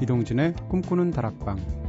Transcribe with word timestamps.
이동진의 0.00 0.54
꿈꾸는 0.68 1.10
다락방 1.10 1.79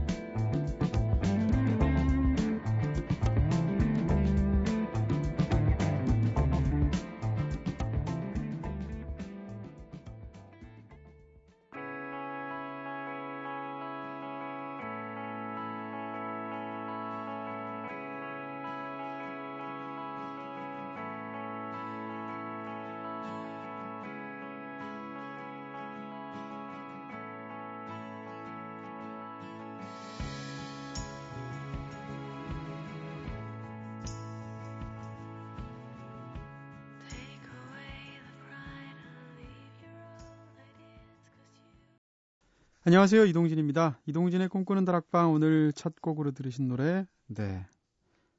안녕하세요. 42.91 43.23
이동진입니다. 43.23 44.01
이동진의 44.05 44.49
꿈꾸는 44.49 44.83
다락방 44.83 45.31
오늘 45.31 45.71
첫 45.71 46.01
곡으로 46.01 46.31
들으신 46.31 46.67
노래 46.67 47.07
네. 47.27 47.65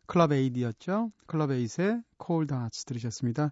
Club 0.05 0.31
Eight였죠. 0.31 1.11
Club 1.27 1.53
Eight의 1.53 2.03
Cold 2.19 2.53
Hearts 2.53 2.85
들으셨습니다. 2.85 3.51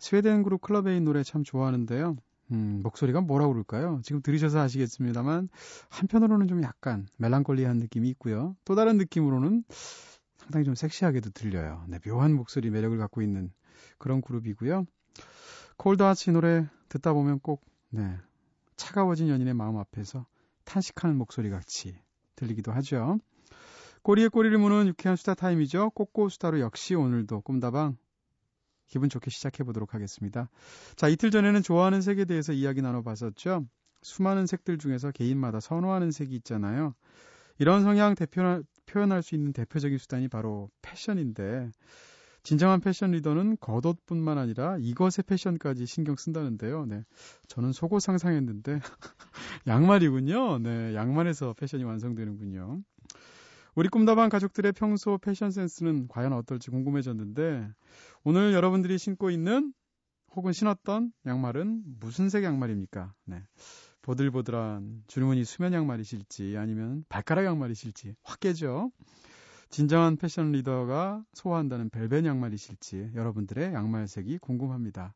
스웨덴 0.00 0.42
그룹 0.42 0.60
Club 0.60 0.88
Eight 0.88 1.04
노래 1.04 1.22
참 1.22 1.44
좋아하는데요. 1.44 2.16
음, 2.50 2.80
목소리가 2.82 3.20
뭐라고 3.20 3.52
그럴까요? 3.52 4.00
지금 4.02 4.20
들으셔서 4.20 4.58
아시겠습니다만 4.58 5.48
한편으로는 5.90 6.48
좀 6.48 6.64
약간 6.64 7.06
멜랑콜리한 7.18 7.76
느낌이 7.76 8.08
있고요. 8.08 8.56
또 8.64 8.74
다른 8.74 8.96
느낌으로는 8.96 9.62
상당히 10.38 10.64
좀 10.64 10.74
섹시하게도 10.74 11.30
들려요. 11.30 11.84
네, 11.86 12.00
묘한 12.04 12.34
목소리 12.34 12.70
매력을 12.70 12.98
갖고 12.98 13.22
있는 13.22 13.52
그런 13.96 14.20
그룹이고요. 14.20 14.86
콜드 15.76 16.02
하츠 16.02 16.30
노래 16.30 16.66
듣다 16.88 17.12
보면 17.12 17.38
꼭 17.38 17.64
네, 17.90 18.18
차가워진 18.74 19.28
연인의 19.28 19.54
마음 19.54 19.76
앞에서 19.76 20.26
탄식하는 20.64 21.16
목소리 21.16 21.50
같이 21.50 21.96
들리기도 22.36 22.72
하죠. 22.72 23.18
꼬리에 24.02 24.28
꼬리를 24.28 24.56
무는 24.58 24.88
유쾌한 24.88 25.16
수다 25.16 25.34
타임이죠. 25.34 25.90
꼬꼬 25.90 26.28
수다로 26.28 26.60
역시 26.60 26.94
오늘도 26.94 27.42
꿈다방 27.42 27.96
기분 28.88 29.08
좋게 29.08 29.30
시작해 29.30 29.64
보도록 29.64 29.94
하겠습니다. 29.94 30.50
자, 30.96 31.08
이틀 31.08 31.30
전에는 31.30 31.62
좋아하는 31.62 32.02
색에 32.02 32.24
대해서 32.24 32.52
이야기 32.52 32.82
나눠봤었죠. 32.82 33.64
수많은 34.02 34.46
색들 34.46 34.78
중에서 34.78 35.12
개인마다 35.12 35.60
선호하는 35.60 36.10
색이 36.10 36.34
있잖아요. 36.36 36.94
이런 37.58 37.82
성향 37.82 38.14
대표, 38.14 38.62
표현할 38.86 39.22
수 39.22 39.34
있는 39.34 39.52
대표적인 39.52 39.98
수단이 39.98 40.28
바로 40.28 40.68
패션인데 40.82 41.70
진정한 42.42 42.80
패션 42.80 43.12
리더는 43.12 43.56
겉옷뿐만 43.60 44.36
아니라 44.38 44.76
이것의 44.78 45.24
패션까지 45.26 45.86
신경 45.86 46.16
쓴다는데요. 46.16 46.86
네. 46.86 47.04
저는 47.46 47.72
속옷 47.72 48.02
상상했는데 48.02 48.80
양말이군요. 49.66 50.58
네, 50.58 50.94
양말에서 50.94 51.54
패션이 51.54 51.84
완성되는군요. 51.84 52.82
우리 53.74 53.88
꿈다방 53.88 54.28
가족들의 54.28 54.72
평소 54.72 55.18
패션 55.18 55.50
센스는 55.50 56.08
과연 56.08 56.32
어떨지 56.32 56.70
궁금해졌는데 56.70 57.68
오늘 58.24 58.52
여러분들이 58.52 58.98
신고 58.98 59.30
있는 59.30 59.72
혹은 60.34 60.52
신었던 60.52 61.12
양말은 61.26 61.82
무슨 62.00 62.28
색 62.28 62.44
양말입니까? 62.44 63.14
네. 63.26 63.42
보들보들한 64.02 65.04
줄무늬 65.06 65.44
수면 65.44 65.72
양말이실지 65.72 66.56
아니면 66.58 67.04
발가락 67.08 67.44
양말이실지 67.44 68.16
확 68.24 68.40
깨죠. 68.40 68.90
진정한 69.72 70.18
패션 70.18 70.52
리더가 70.52 71.24
소화한다는 71.32 71.88
벨벳 71.88 72.26
양말이실지 72.26 73.12
여러분들의 73.14 73.72
양말색이 73.72 74.36
궁금합니다. 74.36 75.14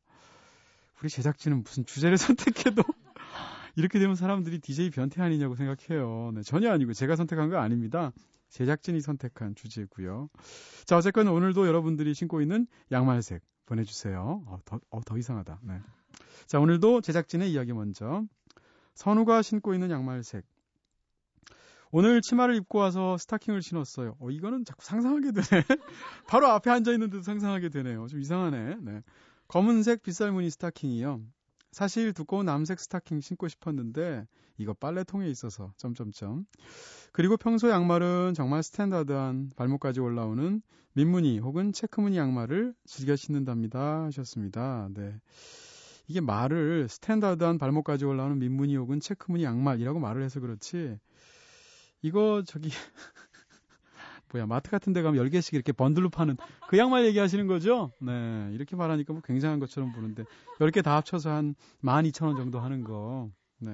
우리 0.99 1.11
제작진은 1.11 1.63
무슨 1.63 1.85
주제를 1.85 2.17
선택해도 2.73 2.83
이렇게 3.77 3.99
되면 3.99 4.17
사람들이 4.17 4.61
DJ 4.61 4.89
변태 4.93 5.21
아니냐고 5.21 5.57
생각해요. 5.57 6.33
네, 6.35 6.43
전혀 6.43 6.73
아니고 6.73 6.95
제가 6.95 7.17
선택한 7.17 7.51
거 7.51 7.59
아닙니다. 7.59 8.13
제작진이 8.49 9.03
선택한 9.03 9.57
주제고요. 9.57 10.31
자, 10.87 10.97
어쨌건 10.97 11.29
오늘도 11.29 11.67
여러분들이 11.67 12.15
신고 12.15 12.41
있는 12.41 12.67
양말색 12.91 13.43
보내주세요. 13.67 14.43
어, 14.47 14.59
더, 14.65 14.81
어, 14.89 15.03
더 15.05 15.19
이상하다. 15.19 15.61
네. 15.65 15.81
자, 16.47 16.61
오늘도 16.61 17.03
제작진의 17.03 17.53
이야기 17.53 17.75
먼저. 17.75 18.25
선우가 18.95 19.43
신고 19.43 19.75
있는 19.75 19.91
양말색. 19.91 20.47
오늘 21.91 22.21
치마를 22.21 22.57
입고 22.57 22.79
와서 22.79 23.17
스타킹을 23.19 23.63
신었어요. 23.63 24.17
어, 24.21 24.31
이거는 24.31 24.65
자꾸 24.65 24.85
상상하게 24.85 25.33
되네. 25.33 25.63
바로 26.27 26.49
앞에 26.49 26.71
앉아 26.71 26.93
있는데도 26.93 27.23
상상하게 27.23 27.69
되네요. 27.69 28.07
좀 28.09 28.21
이상하네. 28.21 28.77
네. 28.83 29.03
검은색 29.49 30.03
빗살무늬 30.03 30.51
스타킹이요. 30.51 31.21
사실 31.73 32.13
두꺼운 32.13 32.47
남색 32.47 32.81
스타킹 32.81 33.21
신고 33.21 33.49
싶었는데 33.49 34.27
이거 34.59 34.73
빨래통에 34.73 35.29
있어서 35.29 35.73
점점점. 35.77 36.47
그리고 37.13 37.37
평소 37.37 37.69
양말은 37.69 38.35
정말 38.35 38.63
스탠다드한 38.63 39.53
발목까지 39.57 40.01
올라오는 40.01 40.63
민무늬 40.95 41.39
혹은 41.41 41.73
체크무늬 41.73 42.17
양말을 42.17 42.75
즐겨 42.87 43.15
신는답니다 43.15 44.05
하셨습니다. 44.05 44.89
네. 44.95 45.21
이게 46.09 46.21
말을 46.21 46.89
스탠다드한 46.89 47.59
발목까지 47.59 48.05
올라오는 48.05 48.39
민무늬 48.39 48.77
혹은 48.77 48.99
체크무늬 49.01 49.45
양말이라고 49.45 49.99
말을 49.99 50.23
해서 50.23 50.41
그렇지 50.41 50.99
이거 52.07 52.43
저기 52.47 52.71
뭐야 54.33 54.47
마트 54.47 54.71
같은 54.71 54.93
데 54.93 55.03
가면 55.03 55.25
10개씩 55.27 55.55
이렇게 55.55 55.73
번들로 55.73 56.09
파는 56.09 56.37
그 56.69 56.79
양말 56.79 57.05
얘기하시는 57.07 57.47
거죠? 57.49 57.91
네. 58.01 58.49
이렇게 58.53 58.77
말하니까 58.77 59.13
뭐 59.13 59.23
굉장한 59.23 59.59
것처럼 59.59 59.93
보는데 59.93 60.25
10개 60.61 60.85
다 60.85 60.95
합쳐서 60.97 61.31
한 61.31 61.55
12,000원 61.83 62.37
정도 62.37 62.61
하는 62.61 62.85
거. 62.85 63.29
네. 63.59 63.73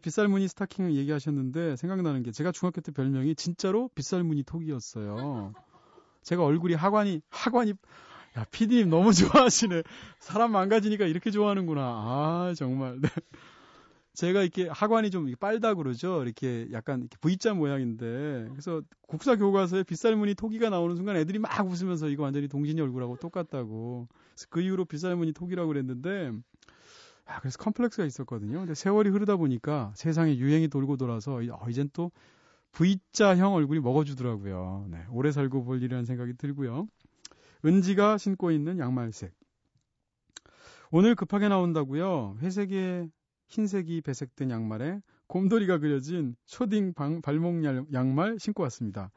빗살 0.00 0.28
무늬 0.28 0.46
스타킹 0.46 0.94
얘기하셨는데 0.94 1.76
생각나는 1.76 2.22
게 2.22 2.30
제가 2.30 2.52
중학교 2.52 2.80
때 2.80 2.92
별명이 2.92 3.34
진짜로 3.34 3.90
빗살 3.94 4.22
무늬 4.22 4.44
톡이었어요. 4.44 5.52
제가 6.22 6.44
얼굴이 6.44 6.74
하관이 6.74 7.20
하관이 7.30 7.74
야, 8.38 8.46
피디님 8.50 8.88
너무 8.88 9.12
좋아하시네. 9.12 9.82
사람 10.18 10.52
망가지니까 10.52 11.04
이렇게 11.06 11.30
좋아하는구나. 11.30 11.82
아, 11.82 12.54
정말. 12.56 12.98
네. 13.00 13.08
제가 14.14 14.42
이렇게 14.42 14.68
하관이 14.68 15.10
좀 15.10 15.32
빨다 15.40 15.74
그러죠. 15.74 16.22
이렇게 16.22 16.68
약간 16.72 17.00
이렇게 17.00 17.16
V자 17.20 17.54
모양인데. 17.54 18.48
그래서 18.50 18.82
국사 19.08 19.36
교과서에 19.36 19.84
빗살무늬 19.84 20.34
토기가 20.34 20.68
나오는 20.68 20.94
순간 20.96 21.16
애들이 21.16 21.38
막 21.38 21.50
웃으면서 21.66 22.08
이거 22.08 22.22
완전히 22.22 22.48
동진이 22.48 22.80
얼굴하고 22.80 23.16
똑같다고. 23.16 24.08
그래서 24.10 24.46
그 24.50 24.60
이후로 24.60 24.84
빗살무늬 24.84 25.32
토기라고 25.32 25.68
그랬는데, 25.68 26.32
아, 27.24 27.40
그래서 27.40 27.58
컴플렉스가 27.58 28.04
있었거든요. 28.04 28.58
근데 28.58 28.74
세월이 28.74 29.08
흐르다 29.08 29.36
보니까 29.36 29.92
세상에 29.94 30.36
유행이 30.36 30.68
돌고 30.68 30.98
돌아서, 30.98 31.36
어, 31.36 31.66
이젠 31.70 31.88
또 31.94 32.10
V자형 32.72 33.54
얼굴이 33.54 33.80
먹어주더라고요. 33.80 34.88
네. 34.90 35.04
오래 35.10 35.30
살고 35.30 35.64
볼 35.64 35.78
일이라는 35.78 36.04
생각이 36.04 36.34
들고요. 36.34 36.86
은지가 37.64 38.18
신고 38.18 38.50
있는 38.50 38.78
양말색. 38.78 39.32
오늘 40.90 41.14
급하게 41.14 41.48
나온다고요. 41.48 42.36
회색의 42.40 43.10
흰색이 43.52 44.00
배색된 44.00 44.50
양말에 44.50 45.02
곰돌이가 45.26 45.78
그려진 45.78 46.34
초딩 46.46 46.94
방, 46.94 47.20
발목 47.20 47.62
양말 47.92 48.38
신고 48.38 48.62
왔습니다. 48.64 49.10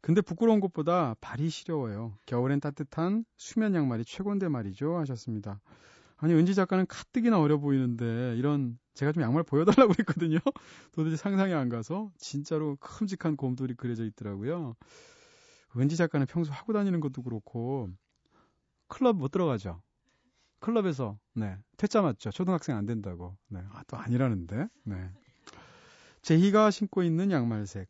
근데 0.00 0.20
부끄러운 0.20 0.60
것보다 0.60 1.14
발이 1.20 1.50
시려워요. 1.50 2.16
겨울엔 2.26 2.60
따뜻한 2.60 3.24
수면 3.36 3.74
양말이 3.74 4.04
최고인데 4.04 4.48
말이죠. 4.48 4.96
하셨습니다. 4.96 5.60
아니, 6.16 6.32
은지 6.32 6.54
작가는 6.54 6.86
가뜩이나 6.86 7.38
어려 7.40 7.58
보이는데, 7.58 8.36
이런, 8.36 8.78
제가 8.94 9.12
좀 9.12 9.22
양말 9.22 9.42
보여달라고 9.42 9.92
했거든요. 9.98 10.38
도대체 10.92 11.16
상상이 11.16 11.52
안 11.52 11.68
가서, 11.68 12.10
진짜로 12.18 12.76
큼직한 12.76 13.36
곰돌이 13.36 13.74
그려져 13.74 14.04
있더라고요. 14.04 14.74
은지 15.76 15.96
작가는 15.96 16.26
평소 16.26 16.52
하고 16.52 16.72
다니는 16.72 17.00
것도 17.00 17.22
그렇고, 17.22 17.90
클럽 18.88 19.16
못 19.16 19.30
들어가죠. 19.30 19.82
클럽에서 20.64 21.18
네 21.34 21.58
퇴짜 21.76 22.00
맞죠. 22.00 22.30
초등학생 22.30 22.76
안 22.76 22.86
된다고. 22.86 23.36
네. 23.48 23.60
아, 23.72 23.82
또 23.86 23.96
아니라는데. 23.98 24.68
네. 24.84 25.10
제희가 26.22 26.70
신고 26.70 27.02
있는 27.02 27.30
양말색. 27.30 27.88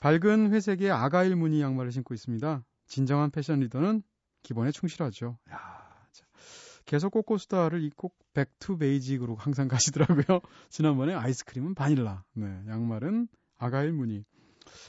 밝은 0.00 0.52
회색의 0.52 0.90
아가일 0.90 1.36
무늬 1.36 1.60
양말을 1.60 1.92
신고 1.92 2.14
있습니다. 2.14 2.64
진정한 2.86 3.30
패션 3.30 3.60
리더는 3.60 4.02
기본에 4.42 4.70
충실하죠. 4.72 5.38
야, 5.50 6.06
계속 6.86 7.10
꼬꼬스타를 7.10 7.82
입고 7.84 8.10
back 8.32 8.63
to 8.63 8.78
basic으로 8.78 9.36
항상 9.36 9.68
가시더라고요. 10.26 10.40
지난번에 10.70 11.14
아이스크림은 11.14 11.74
바닐라. 11.74 12.24
네, 12.32 12.46
양말은 12.68 13.28
아가일 13.58 13.92
무늬. 13.92 14.24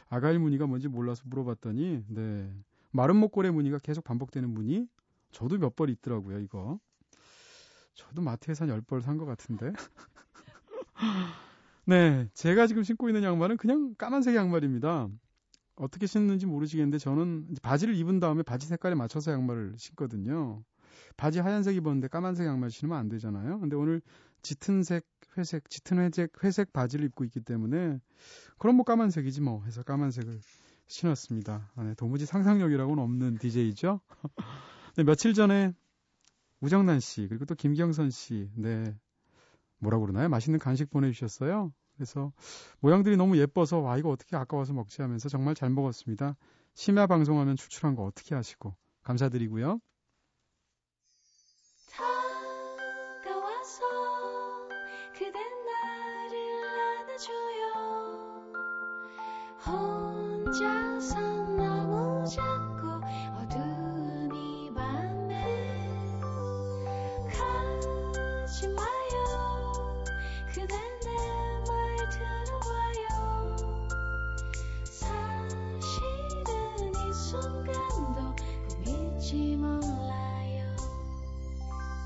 아가일 0.10 0.40
무늬가 0.40 0.66
뭔지 0.66 0.88
몰라서 0.88 1.22
물어봤더니 1.26 2.06
네. 2.08 2.52
마른 2.92 3.18
목걸이 3.18 3.52
무늬가 3.52 3.78
계속 3.80 4.04
반복되는 4.06 4.50
무늬. 4.50 4.88
저도 5.32 5.58
몇 5.58 5.76
벌 5.76 5.90
있더라고요, 5.90 6.40
이거. 6.40 6.80
저도 7.96 8.22
마트에서 8.22 8.66
한 8.66 8.82
10벌 8.82 9.02
산 9.02 9.18
것 9.18 9.26
같은데. 9.26 9.72
네, 11.86 12.28
제가 12.34 12.68
지금 12.68 12.84
신고 12.84 13.10
있는 13.10 13.24
양말은 13.24 13.58
그냥 13.58 13.94
까만색 13.98 14.36
양말입니다. 14.36 15.10
어떻게 15.76 16.06
신는지 16.06 16.46
모르시겠는데 16.46 16.98
저는 17.00 17.56
바지를 17.62 17.96
입은 17.96 18.20
다음에 18.20 18.44
바지 18.44 18.68
색깔에 18.68 18.96
맞춰서 18.96 19.32
양말을 19.32 19.74
신거든요. 19.78 20.64
바지 21.18 21.40
하얀색 21.40 21.76
입었는데 21.76 22.08
까만색 22.08 22.48
양말 22.48 22.70
신으면 22.70 22.98
안 22.98 23.10
되잖아요. 23.10 23.60
근데 23.60 23.76
오늘 23.76 24.02
짙은색, 24.44 25.06
회색, 25.38 25.70
짙은 25.70 25.98
회색, 26.00 26.44
회색 26.44 26.74
바지를 26.74 27.06
입고 27.06 27.24
있기 27.26 27.42
때문에 27.42 28.00
그럼 28.60 28.76
뭐 28.76 28.86
까만색이지 28.86 29.42
뭐 29.42 29.64
해서 29.66 29.84
까만색을 29.84 30.40
신었습니다. 30.88 31.72
아, 31.76 31.84
네, 31.84 31.96
도무지 31.96 32.26
상상력이라고는 32.26 33.02
없는 33.02 33.38
DJ죠. 33.40 34.00
네, 34.96 35.04
며칠 35.04 35.34
전에 35.34 35.74
우정난 36.64 37.02
씨 37.02 37.28
그리고 37.28 37.44
또 37.44 37.56
김경선 37.56 38.10
씨, 38.10 38.50
네 38.56 38.96
뭐라 39.80 40.00
그러나요? 40.00 40.30
맛있는 40.30 40.60
간식 40.60 40.90
보내주셨어요. 40.90 41.74
그래서 41.96 42.32
모양들이 42.80 43.18
너무 43.18 43.38
예뻐서 43.38 43.80
와 43.80 43.98
이거 43.98 44.10
어떻게 44.10 44.38
아까워서 44.38 44.72
먹지 44.72 45.02
하면서 45.02 45.28
정말 45.28 45.56
잘 45.56 45.70
먹었습니다. 45.70 46.38
심야 46.74 47.06
방송하면 47.08 47.58
추출한 47.58 47.96
거 47.96 48.04
어떻게 48.04 48.34
하시고 48.34 48.74
감사드리고요. 49.04 49.82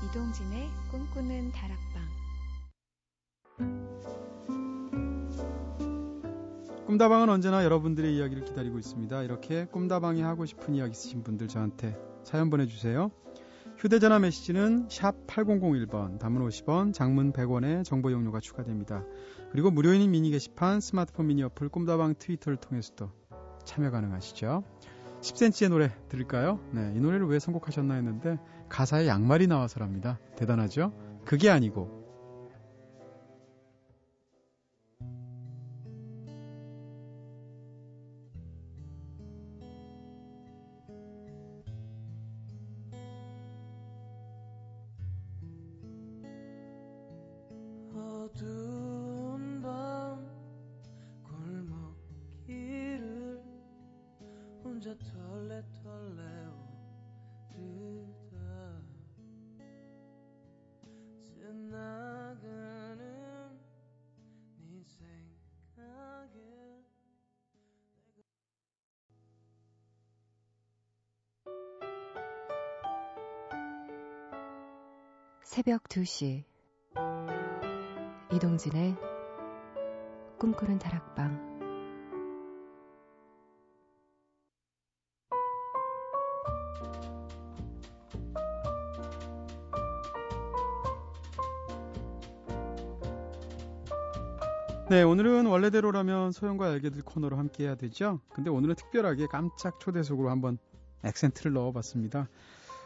이동진의 0.08 0.68
꿈꾸는 0.90 1.52
다락방 1.52 1.78
꿈다방은 6.86 7.28
언제나 7.28 7.62
여러분들의 7.64 8.16
이야기를 8.16 8.44
기다리고 8.44 8.78
있습니다. 8.78 9.22
이렇게 9.22 9.66
꿈다방이 9.66 10.22
하고 10.22 10.46
싶은 10.46 10.74
이야기 10.74 10.92
있으신 10.92 11.22
분들 11.22 11.48
저한테 11.48 11.94
사연 12.24 12.48
보내주세요. 12.48 13.10
휴대전화 13.76 14.18
메시지는 14.18 14.88
샵 14.88 15.26
8001번, 15.26 16.18
담은 16.18 16.40
50원, 16.48 16.94
장문 16.94 17.32
100원의 17.32 17.84
정보 17.84 18.10
용료가 18.10 18.40
추가됩니다. 18.40 19.04
그리고 19.52 19.70
무료인 19.70 20.10
미니 20.10 20.30
게시판, 20.30 20.80
스마트폰 20.80 21.26
미니 21.26 21.42
어플, 21.42 21.68
꿈다방 21.68 22.14
트위터를 22.18 22.56
통해서도 22.56 23.10
참여 23.64 23.90
가능하시죠. 23.90 24.64
10cm의 25.20 25.68
노래 25.70 25.92
들을까요? 26.08 26.60
네, 26.72 26.92
이 26.94 27.00
노래를 27.00 27.26
왜 27.26 27.38
선곡하셨나 27.38 27.94
했는데 27.94 28.38
가사에 28.68 29.06
양말이 29.06 29.46
나와서랍니다. 29.46 30.18
대단하죠? 30.36 30.92
그게 31.24 31.50
아니고 31.50 31.97
새벽 75.48 75.84
2시 75.84 76.44
이동진의 78.34 78.96
꿈꾸는 80.38 80.78
다락방 80.78 81.48
네, 94.90 95.02
오늘은 95.02 95.46
원래대로라면 95.46 96.32
소영과 96.32 96.66
알게들 96.68 97.00
코너로 97.00 97.38
함께 97.38 97.64
해야 97.64 97.74
되죠. 97.74 98.20
근데 98.34 98.50
오늘은 98.50 98.74
특별하게 98.74 99.26
깜짝 99.28 99.80
초대석으로 99.80 100.28
한번 100.28 100.58
액센트를 101.04 101.54
넣어봤습니다. 101.54 102.28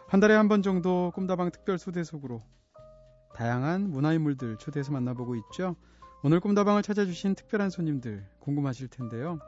한 0.08 0.20
달에 0.20 0.34
한 0.34 0.48
번 0.48 0.62
정도 0.62 1.10
꿈다방 1.14 1.50
특별 1.50 1.78
초대석으로 1.78 2.42
다양한 3.34 3.90
문화인물들 3.90 4.56
초대해서 4.58 4.92
만나보고 4.92 5.36
있죠. 5.36 5.76
오늘 6.22 6.38
꿈다방을 6.40 6.82
찾아주신 6.82 7.34
특별한 7.34 7.70
손님들 7.70 8.24
궁금하실 8.40 8.88
텐데요. 8.88 9.38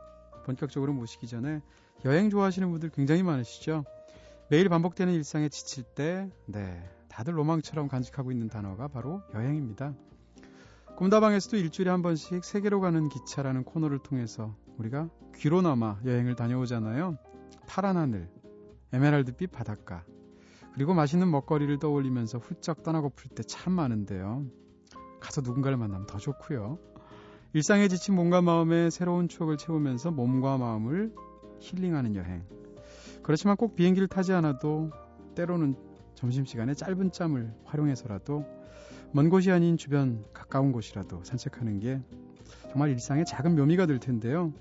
본격적으로 0.47 0.93
모시기 0.93 1.27
전에 1.29 1.61
여행 2.05 2.31
좋아하시는 2.31 2.71
분들 2.71 2.91
굉장히 2.91 3.23
많으시죠. 3.23 3.85
매일 4.51 4.69
반복되는 4.69 5.13
일상에 5.13 5.49
지칠 5.49 5.85
때, 5.85 6.31
네, 6.47 6.83
다들 7.09 7.37
로망처럼 7.39 7.89
간직하고 7.89 8.33
있는 8.33 8.49
단어가 8.49 8.89
바로 8.89 9.23
여행입니다. 9.35 9.95
꿈다방에서도 10.97 11.57
일주일에 11.57 11.91
한 11.91 12.03
번씩 12.03 12.45
세계로 12.45 12.81
가는 12.81 13.09
기차라는 13.09 13.65
코너를 13.65 13.99
통해서 13.99 14.55
우리가 14.79 15.09
귀로나마 15.37 15.99
여행을 16.05 16.37
다녀오잖아요. 16.37 17.17
파란 17.67 17.97
하늘, 17.97 18.29
에메랄드빛 18.93 19.51
바닷가, 19.51 20.05
그리고 20.75 20.93
맛있는 20.95 21.31
먹거리를 21.31 21.79
떠올리면서 21.79 22.39
훌쩍 22.39 22.83
떠나고플 22.83 23.31
때 23.31 23.43
참 23.45 23.73
많은데요. 23.75 24.45
가서 25.21 25.41
누군가를 25.41 25.77
만나면 25.79 26.07
더 26.07 26.19
좋고요. 26.19 26.79
일상에 27.53 27.87
지친 27.89 28.15
몸과 28.15 28.43
마음에 28.43 28.91
새로운 28.91 29.29
추억을 29.29 29.57
채우면서 29.57 30.11
몸과 30.11 30.59
마음을 30.59 31.15
힐링하는 31.61 32.17
여행. 32.17 32.45
그렇지만 33.23 33.57
꼭 33.57 33.77
비행기를 33.77 34.09
타지 34.09 34.33
않아도 34.33 34.91
때로는 35.37 35.77
점심시간에 36.15 36.75
짧은 36.75 37.13
짬을 37.13 37.55
활용해서라도 37.65 38.45
먼 39.13 39.31
곳이 39.31 39.53
아닌 39.53 39.77
주변 39.77 40.25
가까운 40.33 40.73
곳이라도 40.73 41.23
산책하는 41.23 41.79
게 41.79 42.01
정말 42.73 42.91
일상의 42.91 43.25
작은 43.25 43.55
묘미가 43.55 43.87
될 43.87 44.01
텐데요. 44.01 44.53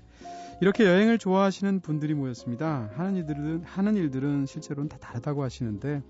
이렇게 0.60 0.84
여행을 0.84 1.18
좋아하시는 1.18 1.80
분들이 1.80 2.14
모였습니다. 2.14 2.90
하는 2.94 3.16
일들은 3.16 3.62
하는 3.64 3.96
일들은 3.96 4.46
실제로는 4.46 4.88
다 4.88 4.98
다르다고 4.98 5.42
하시는데 5.42 6.02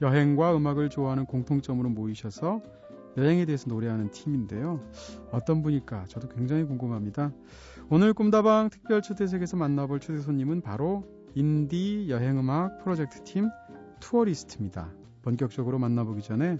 여행과 0.00 0.56
음악을 0.56 0.88
좋아하는 0.88 1.26
공통점으로 1.26 1.90
모이셔서 1.90 2.62
여행에 3.16 3.44
대해서 3.44 3.68
노래하는 3.68 4.10
팀인데요. 4.10 4.80
어떤 5.30 5.62
분일까? 5.62 6.04
저도 6.08 6.28
굉장히 6.28 6.64
궁금합니다. 6.64 7.32
오늘 7.90 8.14
꿈다방 8.14 8.70
특별 8.70 9.02
초대석에서 9.02 9.56
만나볼 9.56 10.00
초대 10.00 10.20
손님은 10.20 10.62
바로 10.62 11.04
인디 11.34 12.06
여행음악 12.08 12.82
프로젝트 12.82 13.22
팀 13.24 13.48
투어리스트입니다. 14.00 14.92
본격적으로 15.22 15.78
만나보기 15.78 16.22
전에 16.22 16.58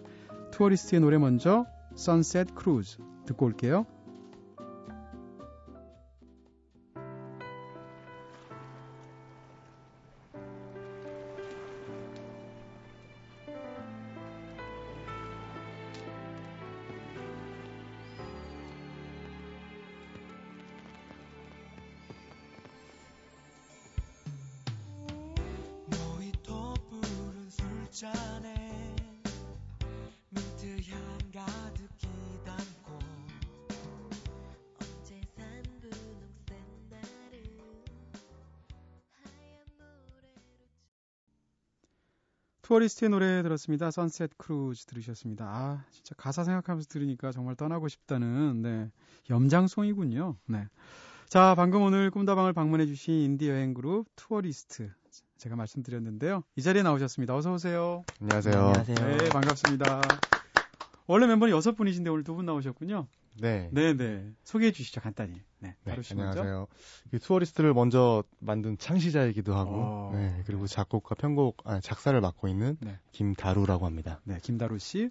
투어리스트의 0.50 1.00
노래 1.00 1.18
먼저 1.18 1.66
Sunset 1.94 2.52
Cruise 2.60 3.02
듣고 3.26 3.46
올게요. 3.46 3.86
투어리스트의 42.80 43.10
노래 43.10 43.42
들었습니다. 43.42 43.90
sunset 43.90 44.30
cruise 44.38 44.86
들으셨습니다. 44.86 45.44
아, 45.46 45.84
진짜 45.90 46.14
가사 46.16 46.44
생각하면서 46.44 46.88
들으니까 46.88 47.30
정말 47.30 47.54
떠나고 47.54 47.88
싶다는 47.88 48.62
네. 48.62 48.90
염장송이군요. 49.28 50.36
네. 50.46 50.66
자, 51.28 51.54
방금 51.56 51.82
오늘 51.82 52.10
꿈다방을 52.10 52.52
방문해 52.54 52.86
주신 52.86 53.14
인디 53.14 53.48
여행 53.50 53.74
그룹 53.74 54.06
투어리스트 54.16 54.90
제가 55.36 55.56
말씀드렸는데요. 55.56 56.42
이 56.56 56.62
자리에 56.62 56.82
나오셨습니다. 56.82 57.36
어서 57.36 57.52
오세요. 57.52 58.02
안녕하세요. 58.20 58.54
안녕하세요. 58.58 59.16
네, 59.18 59.28
반갑습니다. 59.28 60.00
원래 61.06 61.26
멤버는 61.26 61.54
여섯 61.54 61.74
분이신데 61.76 62.08
오늘 62.10 62.24
두 62.24 62.34
분 62.34 62.46
나오셨군요. 62.46 63.06
네. 63.40 63.70
네, 63.72 63.94
네. 63.94 64.30
소개해 64.44 64.70
주시죠, 64.70 65.00
간단히. 65.00 65.40
네, 65.60 65.74
네. 65.84 65.96
안녕하세요. 66.10 66.66
이 67.14 67.18
투어리스트를 67.18 67.72
먼저 67.72 68.22
만든 68.38 68.76
창시자이기도 68.76 69.54
하고, 69.54 69.72
어. 69.74 70.10
네, 70.12 70.42
그리고 70.46 70.66
작곡과 70.66 71.14
편곡, 71.14 71.56
아, 71.64 71.80
작사를 71.80 72.18
맡고 72.20 72.48
있는 72.48 72.76
네. 72.80 72.98
김다루라고 73.12 73.86
합니다. 73.86 74.20
네, 74.24 74.38
김다루 74.42 74.78
씨. 74.78 75.10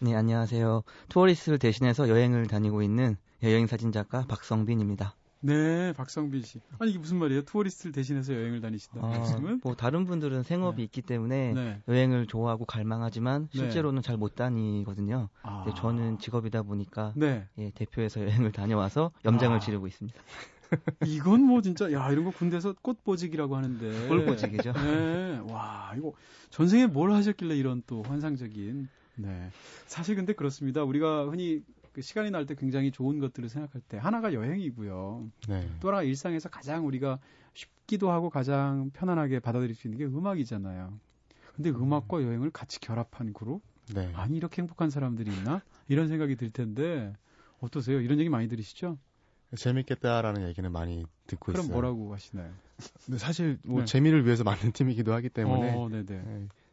네, 0.00 0.14
안녕하세요. 0.14 0.82
투어리스트를 1.08 1.58
대신해서 1.58 2.10
여행을 2.10 2.46
다니고 2.46 2.82
있는 2.82 3.16
여행 3.42 3.66
사진 3.66 3.90
작가 3.90 4.26
박성빈입니다. 4.26 5.16
네, 5.42 5.92
박성빈 5.94 6.42
씨. 6.42 6.60
아니 6.78 6.90
이게 6.90 6.98
무슨 6.98 7.18
말이에요? 7.18 7.42
투어리스트를 7.42 7.92
대신해서 7.92 8.34
여행을 8.34 8.60
다니신다는 8.60 9.08
어, 9.08 9.18
말씀은? 9.18 9.60
뭐 9.64 9.74
다른 9.74 10.04
분들은 10.04 10.42
생업이 10.42 10.76
네. 10.76 10.82
있기 10.84 11.02
때문에 11.02 11.52
네. 11.54 11.82
여행을 11.88 12.26
좋아하고 12.26 12.66
갈망하지만 12.66 13.48
네. 13.52 13.58
실제로는 13.58 14.02
잘 14.02 14.18
못 14.18 14.34
다니거든요. 14.34 15.30
아. 15.42 15.64
근데 15.64 15.78
저는 15.80 16.18
직업이다 16.18 16.62
보니까 16.62 17.14
네. 17.16 17.46
예, 17.58 17.70
대표해서 17.74 18.20
여행을 18.24 18.52
다녀와서 18.52 19.12
염장을 19.24 19.56
아. 19.56 19.60
지르고 19.60 19.86
있습니다. 19.86 20.18
이건 21.06 21.42
뭐 21.42 21.62
진짜 21.62 21.90
야 21.92 22.10
이런 22.12 22.24
거 22.24 22.30
군대에서 22.30 22.74
꽃보직이라고 22.82 23.56
하는데. 23.56 24.08
꿀보직이죠. 24.08 24.72
네. 24.72 25.40
와 25.50 25.92
이거 25.96 26.12
전생에 26.50 26.86
뭘 26.86 27.12
하셨길래 27.12 27.56
이런 27.56 27.82
또 27.86 28.02
환상적인. 28.02 28.88
네. 29.16 29.50
사실 29.86 30.16
근데 30.16 30.32
그렇습니다. 30.34 30.84
우리가 30.84 31.24
흔히 31.24 31.62
그 31.92 32.02
시간이 32.02 32.30
날 32.30 32.46
때 32.46 32.54
굉장히 32.54 32.90
좋은 32.90 33.18
것들을 33.18 33.48
생각할 33.48 33.80
때 33.82 33.96
하나가 33.98 34.32
여행이고요. 34.32 35.30
네. 35.48 35.68
또 35.80 35.88
하나가 35.88 36.02
일상에서 36.02 36.48
가장 36.48 36.86
우리가 36.86 37.18
쉽기도 37.54 38.10
하고 38.10 38.30
가장 38.30 38.90
편안하게 38.92 39.40
받아들일 39.40 39.74
수 39.74 39.88
있는 39.88 39.98
게 39.98 40.04
음악이잖아요. 40.04 40.92
근데 41.56 41.70
음악과 41.70 42.22
여행을 42.22 42.50
같이 42.50 42.80
결합한 42.80 43.32
그룹? 43.32 43.60
네. 43.94 44.10
아니 44.14 44.36
이렇게 44.36 44.62
행복한 44.62 44.88
사람들이 44.88 45.30
있나? 45.32 45.62
이런 45.88 46.08
생각이 46.08 46.36
들 46.36 46.50
텐데 46.50 47.12
어떠세요? 47.58 48.00
이런 48.00 48.18
얘기 48.20 48.28
많이 48.28 48.48
들으시죠? 48.48 48.96
재밌겠다라는 49.56 50.46
얘기는 50.48 50.70
많이 50.70 51.04
듣고 51.26 51.46
그럼 51.46 51.64
있어요. 51.64 51.72
뭐라고 51.74 52.14
하시나요? 52.14 52.52
사실 53.18 53.58
뭐 53.64 53.80
네. 53.80 53.84
재미를 53.84 54.24
위해서 54.24 54.44
만든 54.44 54.70
팀이기도 54.72 55.12
하기 55.14 55.28
때문에, 55.28 55.74
어. 55.74 55.88
네, 55.90 56.04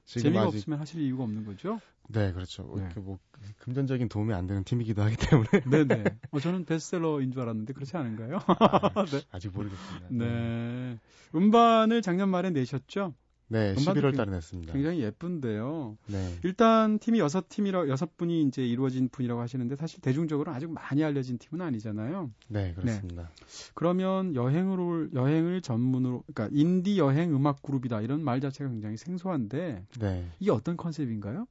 재미가 0.07 0.43
아직, 0.43 0.57
없으면 0.57 0.79
하실 0.79 1.01
이유가 1.01 1.23
없는 1.23 1.45
거죠? 1.45 1.79
네, 2.07 2.31
그렇죠. 2.31 2.63
뭐 2.63 2.77
네. 2.77 2.85
이렇게 2.85 2.99
뭐 3.01 3.19
금전적인 3.59 4.07
도움이 4.07 4.33
안 4.33 4.47
되는 4.47 4.63
팀이기도 4.63 5.01
하기 5.03 5.17
때문에 5.17 5.49
네 5.69 5.83
네. 5.83 6.03
어, 6.31 6.39
저는 6.39 6.65
베스트셀러인 6.65 7.31
줄 7.31 7.41
알았는데 7.41 7.73
그렇지 7.73 7.97
않은가요? 7.97 8.39
네. 9.11 9.21
아직 9.31 9.51
모르겠습니다. 9.53 10.07
네. 10.09 10.97
음반을 11.35 12.01
작년 12.01 12.29
말에 12.29 12.49
내셨죠? 12.51 13.13
네, 13.49 13.73
음반도 13.77 14.01
11월 14.01 14.17
달에 14.17 14.31
냈습니다. 14.31 14.73
굉장히 14.73 15.01
예쁜데요. 15.01 15.97
네. 16.07 16.35
일단 16.43 16.99
팀이 16.99 17.19
여섯 17.19 17.47
팀이라 17.47 17.87
여섯 17.87 18.17
분이 18.17 18.41
이제 18.43 18.65
이루어진 18.65 19.07
분이라고 19.09 19.39
하시는데 19.39 19.75
사실 19.75 20.01
대중적으로 20.01 20.51
아직 20.51 20.69
많이 20.69 21.03
알려진 21.03 21.37
팀은 21.37 21.65
아니잖아요. 21.65 22.31
네, 22.49 22.73
그렇습니다. 22.73 23.29
그러면 23.73 24.35
여행으로 24.35 25.13
여행을 25.13 25.61
전문으로 25.61 26.23
그러니까 26.33 26.49
인디 26.51 26.99
여행 26.99 27.33
음악 27.33 27.61
그룹이다 27.61 28.01
이런 28.01 28.21
말 28.23 28.41
자체가 28.41 28.69
굉장히 28.69 28.97
생소한데 28.97 29.85
네. 29.99 30.31
이게 30.39 30.51
어떤 30.51 30.75
컨셉인가요? 30.75 31.47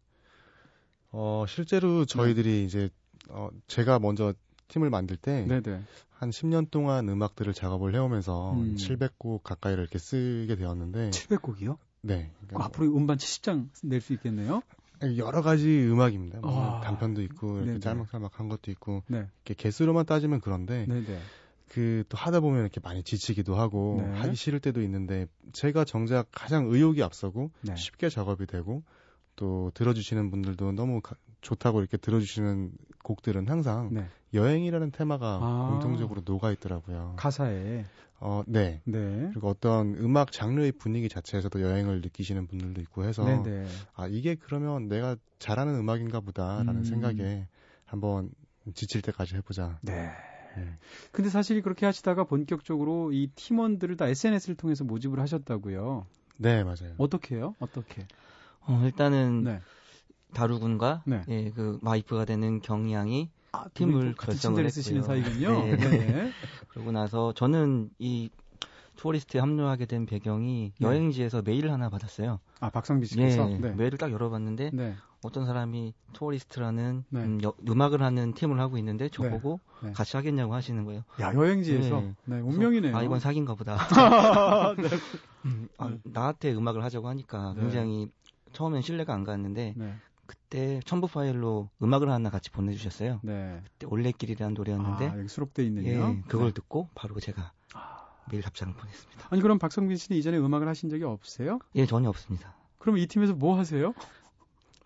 어, 1.19 1.47
실제로 1.49 2.05
저희들이 2.05 2.65
이제, 2.65 2.91
어, 3.31 3.49
제가 3.69 3.99
먼저 3.99 4.35
팀을 4.69 4.91
만들 4.91 5.17
때, 5.17 5.47
네네. 5.47 5.83
한 6.11 6.31
10년 6.31 6.71
동안 6.71 7.09
음악들을 7.09 7.55
작업을 7.55 7.95
해오면서 7.95 8.53
음. 8.53 8.75
700곡 8.77 9.43
가까이를 9.43 9.85
이렇게 9.85 9.99
쓰게 9.99 10.57
되었는데, 10.57 11.11
700곡이요? 11.11 11.79
네. 12.07 12.31
그러니까 12.47 12.65
앞으로 12.65 12.97
음반 12.97 13.17
70장 13.17 13.69
낼 13.85 14.01
수 14.01 14.13
있겠네요. 14.15 14.63
뭐 15.01 15.17
여러 15.19 15.43
가지 15.43 15.69
음악입니다. 15.87 16.41
뭐 16.41 16.77
아. 16.77 16.81
단편도 16.81 17.21
있고, 17.23 17.61
이렇게. 17.61 17.81
짤막짤막한 17.81 18.49
것도 18.49 18.71
있고, 18.71 19.03
네. 19.09 19.27
이렇게 19.45 19.55
개수로만 19.55 20.07
따지면 20.07 20.41
그런데. 20.41 20.87
그 21.69 22.05
또 22.09 22.17
하다 22.17 22.41
보면 22.41 22.61
이렇게 22.61 22.81
많이 22.81 23.03
지치기도 23.03 23.57
하고, 23.57 24.01
네. 24.01 24.11
하기 24.21 24.37
싫을 24.37 24.61
때도 24.61 24.81
있는데, 24.83 25.27
제가 25.53 25.85
정작 25.85 26.29
가장 26.31 26.67
의욕이 26.71 27.03
앞서고, 27.03 27.51
네. 27.63 27.75
쉽게 27.77 28.09
작업이 28.09 28.47
되고, 28.47 28.83
또 29.35 29.71
들어주시는 29.75 30.31
분들도 30.31 30.73
너무 30.73 31.01
가- 31.03 31.17
좋다고 31.47 31.81
이렇게 31.81 31.97
들어주시는 31.97 32.73
곡들은 33.05 33.49
항상 33.49 33.91
네. 33.93 34.09
여행이라는 34.35 34.91
테마가 34.91 35.39
아. 35.41 35.69
공통적으로 35.71 36.23
녹아 36.25 36.51
있더라고요. 36.53 37.15
가사에. 37.17 37.85
어, 38.19 38.43
네. 38.47 38.81
네. 38.85 39.29
그리고 39.31 39.49
어떤 39.49 39.95
음악 39.97 40.33
장르의 40.33 40.73
분위기 40.73 41.09
자체에서도 41.09 41.61
여행을 41.61 42.01
느끼시는 42.01 42.47
분들도 42.49 42.81
있고 42.83 43.05
해서 43.05 43.25
네네. 43.25 43.67
아 43.95 44.09
이게 44.09 44.35
그러면 44.35 44.89
내가 44.89 45.17
잘하는 45.39 45.77
음악인가 45.77 46.21
보다라는 46.21 46.77
음. 46.79 46.85
생각에 46.85 47.47
한번 47.85 48.31
지칠 48.75 49.03
때까지 49.03 49.37
해보자. 49.37 49.79
네. 49.83 50.11
네. 50.57 50.79
근데 51.13 51.29
사실 51.31 51.61
그렇게 51.63 51.87
하시다가 51.87 52.25
본격적으로 52.25 53.13
이 53.13 53.31
팀원들을 53.37 53.97
다 53.99 54.09
SNS를 54.09 54.57
통해서 54.57 54.83
모집을 54.85 55.21
하셨다고요. 55.21 56.07
네 56.39 56.65
맞아요. 56.65 56.95
어떻게 56.97 57.37
해요? 57.37 57.55
어떻게? 57.61 58.07
어, 58.63 58.83
일단은 58.85 59.45
네. 59.45 59.61
다루군과 60.35 61.03
네. 61.07 61.23
예, 61.29 61.51
그 61.51 61.79
와이프가 61.83 62.25
되는 62.25 62.61
경양이 62.61 63.31
아, 63.53 63.65
팀을 63.75 64.15
쓰시는 64.29 64.65
했고요. 64.67 65.03
사이군요. 65.03 65.65
네. 65.65 65.77
네. 65.77 66.33
그러고 66.69 66.93
나서 66.93 67.33
저는 67.33 67.91
이 67.99 68.29
투어리스트에 68.97 69.41
합류하게 69.41 69.87
된 69.87 70.07
배경이 70.07 70.73
네. 70.79 70.87
여행지에서 70.87 71.43
메일을 71.43 71.71
하나 71.71 71.89
받았어요. 71.89 72.41
아, 72.61 72.71
박성빈 72.71 73.05
예, 73.05 73.07
씨께서. 73.31 73.47
네. 73.47 73.73
메일을 73.75 73.99
딱 73.99 74.11
열어봤는데 74.11 74.71
네. 74.73 74.95
어떤 75.23 75.45
사람이 75.47 75.93
투어리스트라는 76.13 77.05
네. 77.09 77.21
음, 77.21 77.41
여- 77.43 77.55
음악을 77.69 78.03
하는 78.03 78.33
팀을 78.35 78.59
하고 78.61 78.79
있는데 78.79 79.09
저보고 79.09 79.61
네. 79.83 79.93
같이 79.93 80.17
하겠냐고 80.17 80.55
하시는 80.55 80.85
거예요. 80.85 81.03
야, 81.21 81.33
여행지에서. 81.35 82.01
네. 82.01 82.15
네, 82.25 82.41
운명이네요. 82.41 82.97
아 82.97 83.03
이건 83.03 83.21
사기인가 83.21 83.55
보다. 83.55 83.77
네. 84.77 84.89
음, 85.47 85.69
아, 85.79 85.89
네. 85.89 85.99
나한테 86.05 86.53
음악을 86.55 86.83
하자고 86.85 87.09
하니까 87.09 87.55
네. 87.55 87.63
굉장히 87.63 88.09
처음엔 88.53 88.81
신뢰가 88.83 89.13
안 89.13 89.25
갔는데 89.25 89.75
네. 89.77 89.95
그때 90.27 90.81
첨부 90.85 91.07
파일로 91.07 91.71
음악을 91.83 92.09
하나 92.11 92.31
같이 92.31 92.51
보내주셨어요. 92.51 93.21
네. 93.23 93.61
그때 93.65 93.87
올레길이라는 93.87 94.55
노래였는데 94.55 95.09
아, 95.09 95.19
여기 95.19 95.29
수록돼 95.29 95.65
있는요. 95.65 95.89
예, 95.89 96.23
그걸 96.29 96.49
네. 96.49 96.55
듣고 96.55 96.89
바로 96.95 97.19
제가 97.21 97.53
메일 98.31 98.43
답장을 98.43 98.75
보냈습니다. 98.75 99.29
아니 99.31 99.41
그럼 99.43 99.59
박성빈 99.59 99.97
씨는 99.97 100.19
이전에 100.19 100.39
음악을 100.39 100.67
하신 100.69 100.89
적이 100.89 101.05
없어요? 101.05 101.59
예, 101.77 101.87
전혀 101.87 102.09
없습니다. 102.09 102.55
그럼 102.79 102.99
이 102.99 103.07
팀에서 103.07 103.35
뭐 103.35 103.57
하세요? 103.59 103.95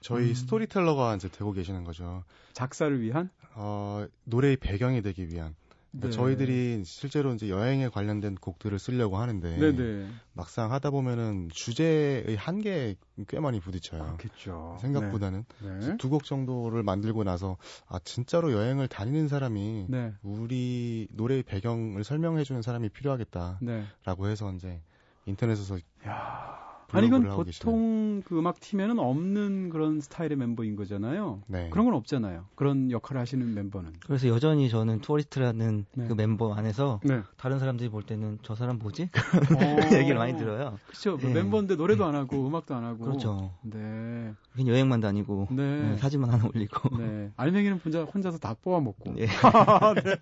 저희 0.00 0.28
음. 0.30 0.34
스토리텔러가 0.34 1.14
이제 1.16 1.28
되고 1.28 1.52
계시는 1.52 1.84
거죠. 1.84 2.24
작사를 2.52 3.00
위한? 3.00 3.30
어, 3.54 4.06
노래의 4.24 4.56
배경이 4.56 5.02
되기 5.02 5.28
위한. 5.28 5.54
그러니까 5.92 6.08
네. 6.08 6.10
저희들이 6.10 6.82
실제로 6.84 7.34
이제 7.34 7.48
여행에 7.48 7.88
관련된 7.88 8.36
곡들을 8.36 8.78
쓰려고 8.78 9.16
하는데 9.18 9.56
네네. 9.56 10.08
막상 10.32 10.72
하다 10.72 10.90
보면은 10.90 11.48
주제의 11.52 12.36
한계에 12.36 12.94
꽤 13.28 13.40
많이 13.40 13.60
부딪혀요. 13.60 14.16
그렇겠죠. 14.16 14.78
생각보다는 14.80 15.44
네. 15.62 15.78
네. 15.78 15.96
두곡 15.96 16.24
정도를 16.24 16.82
만들고 16.82 17.24
나서 17.24 17.56
아 17.88 17.98
진짜로 18.04 18.52
여행을 18.52 18.88
다니는 18.88 19.28
사람이 19.28 19.86
네. 19.88 20.12
우리 20.22 21.08
노래의 21.12 21.42
배경을 21.42 22.04
설명해 22.04 22.44
주는 22.44 22.62
사람이 22.62 22.90
필요하겠다라고 22.90 23.58
네. 23.60 24.30
해서 24.30 24.52
이제 24.52 24.80
인터넷에서 25.26 25.78
야. 26.06 26.69
아니 26.92 27.06
이건. 27.06 27.24
보통 27.28 28.22
그 28.24 28.38
음악 28.38 28.60
팀에는 28.60 28.98
없는 28.98 29.70
그런 29.70 30.00
스타일의 30.00 30.36
멤버인 30.36 30.76
거잖아요. 30.76 31.42
네. 31.46 31.68
그런 31.70 31.84
건 31.86 31.94
없잖아요. 31.94 32.46
그런 32.54 32.90
역할을 32.90 33.20
하시는 33.20 33.54
멤버는. 33.54 33.92
그래서 34.06 34.28
여전히 34.28 34.68
저는 34.68 35.00
투어리스트라는 35.00 35.86
네. 35.94 36.08
그 36.08 36.14
멤버 36.14 36.52
안에서 36.54 37.00
네. 37.04 37.22
다른 37.36 37.58
사람들이 37.58 37.88
볼 37.90 38.02
때는 38.02 38.38
저 38.42 38.54
사람 38.54 38.78
뭐지? 38.78 39.10
어. 39.56 39.96
얘기를 39.96 40.16
많이 40.16 40.36
들어요. 40.36 40.78
그렇죠. 40.86 41.16
그 41.18 41.28
예. 41.28 41.32
멤버인데 41.34 41.76
노래도 41.76 42.04
안 42.04 42.14
하고 42.14 42.46
음악도 42.46 42.74
안 42.74 42.84
하고. 42.84 43.04
그렇죠. 43.04 43.52
네. 43.62 44.32
그냥 44.52 44.68
여행만 44.68 45.00
다니고 45.00 45.48
네. 45.50 45.62
네, 45.90 45.96
사진만 45.98 46.30
하나 46.30 46.44
올리고. 46.52 46.96
네. 46.98 47.30
알맹이는 47.36 47.78
혼자 47.84 48.02
혼자서 48.04 48.38
다 48.38 48.54
뽑아 48.62 48.80
먹고. 48.80 49.14
예. 49.18 49.26
네. 50.04 50.16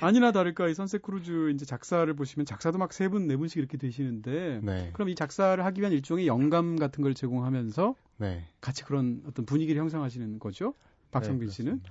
아니나 0.00 0.32
다를까 0.32 0.68
이 0.68 0.74
sunset 0.74 1.02
cruise 1.02 1.50
이제 1.52 1.64
작사를 1.66 2.12
보시면 2.14 2.46
작사도 2.46 2.78
막 2.78 2.90
세 2.92 3.08
분 3.08 3.26
네 3.26 3.36
분씩 3.36 3.58
이렇게 3.58 3.76
되시는데 3.78 4.60
네. 4.62 4.90
그럼 4.92 5.08
이 5.08 5.14
작사를 5.14 5.62
하기 5.64 5.80
위한 5.80 5.92
일종의 6.00 6.26
영감 6.26 6.76
같은 6.76 7.02
걸 7.02 7.14
제공하면서 7.14 7.94
네. 8.18 8.44
같이 8.60 8.84
그런 8.84 9.22
어떤 9.26 9.44
분위기를 9.44 9.80
형성하시는 9.80 10.38
거죠? 10.38 10.74
박성빈 11.10 11.48
네, 11.48 11.54
씨는? 11.54 11.82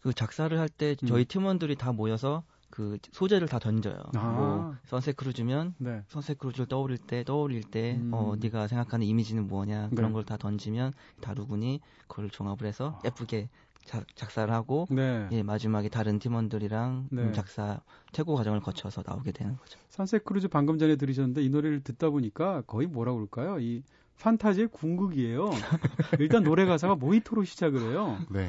그 0.00 0.12
작사를 0.12 0.56
할때 0.58 0.96
음. 1.02 1.06
저희 1.06 1.24
팀원들이 1.24 1.76
다 1.76 1.92
모여서 1.92 2.42
그 2.70 2.98
소재를 3.12 3.48
다 3.48 3.58
던져요. 3.58 4.02
아. 4.14 4.30
뭐 4.30 4.74
sunset 4.84 5.16
cruise면 5.16 5.74
네. 5.78 6.02
sunset 6.08 6.38
cruise를 6.38 6.66
떠올릴 6.66 6.98
때 6.98 7.22
떠올릴 7.22 7.62
때 7.62 7.96
음. 8.00 8.10
어, 8.12 8.34
네가 8.40 8.66
생각하는 8.66 9.06
이미지는 9.06 9.46
뭐냐 9.46 9.90
그런 9.90 10.10
네. 10.10 10.14
걸다 10.14 10.38
던지면 10.38 10.92
다루군이 11.20 11.80
그걸 12.08 12.30
종합을 12.30 12.66
해서 12.66 12.98
아. 12.98 13.02
예쁘게 13.04 13.48
자- 13.84 14.04
작사를 14.14 14.52
하고 14.52 14.86
네. 14.90 15.28
예, 15.32 15.42
마지막에 15.42 15.88
다른 15.88 16.18
팀원들이랑 16.18 17.08
네. 17.10 17.22
음, 17.22 17.32
작사 17.32 17.80
퇴고 18.12 18.34
과정을 18.34 18.60
거쳐서 18.60 19.02
나오게 19.06 19.32
되는 19.32 19.56
거죠. 19.56 19.78
sunset 19.88 20.24
cruise 20.24 20.48
방금 20.48 20.78
전에 20.78 20.96
들으셨는데 20.96 21.42
이 21.42 21.48
노래를 21.50 21.82
듣다 21.82 22.10
보니까 22.10 22.62
거의 22.66 22.86
뭐라고 22.86 23.18
그럴까요? 23.18 23.58
이 23.60 23.82
판타지의 24.20 24.68
궁극이에요. 24.68 25.50
일단 26.20 26.44
노래 26.44 26.64
가사가 26.64 26.94
모히토로 26.94 27.44
시작을 27.44 27.80
해요. 27.90 28.18
네. 28.30 28.48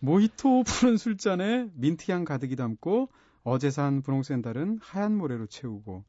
모히토 0.00 0.64
푸른 0.64 0.96
술잔에 0.96 1.68
민트향 1.74 2.24
가득히 2.24 2.56
담고 2.56 3.08
어제 3.44 3.70
산 3.70 4.02
분홍 4.02 4.22
샌달은 4.24 4.78
하얀 4.82 5.16
모래로 5.16 5.46
채우고 5.46 6.04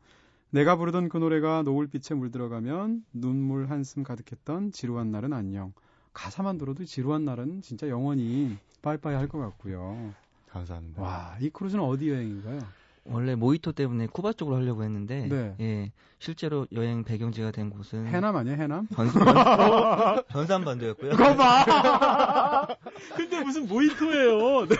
내가 0.50 0.76
부르던 0.78 1.10
그 1.10 1.18
노래가 1.18 1.62
노을빛에 1.64 2.16
물들어가면 2.16 3.04
눈물 3.14 3.70
한숨 3.70 4.04
가득했던 4.04 4.72
지루한 4.72 5.12
날은 5.12 5.34
안녕. 5.34 5.74
가사만 6.14 6.58
들어도 6.58 6.86
지루한 6.86 7.26
날은 7.26 7.62
진짜 7.62 7.88
영원히 7.90 8.58
빠이빠이 8.82 9.16
할 9.16 9.28
것 9.28 9.40
같고요. 9.40 10.14
감사합니다. 10.52 11.02
와, 11.02 11.36
이 11.40 11.50
크루즈는 11.50 11.84
어디 11.84 12.10
여행인가요? 12.10 12.60
원래 13.06 13.36
모히토 13.36 13.74
때문에 13.74 14.08
쿠바 14.08 14.34
쪽으로 14.34 14.56
하려고 14.58 14.84
했는데 14.84 15.28
네. 15.28 15.56
예, 15.60 15.92
실제로 16.20 16.66
여행 16.72 17.04
배경지가 17.04 17.52
된 17.52 17.70
곳은 17.70 18.08
해남 18.08 18.36
아니에요, 18.38 18.56
해남? 18.62 18.88
변산반도였고요. 20.32 21.12
그거 21.12 21.36
봐! 21.36 22.68
근데 23.18 23.44
무슨 23.44 23.68
모히토예요. 23.68 24.68
네. 24.68 24.76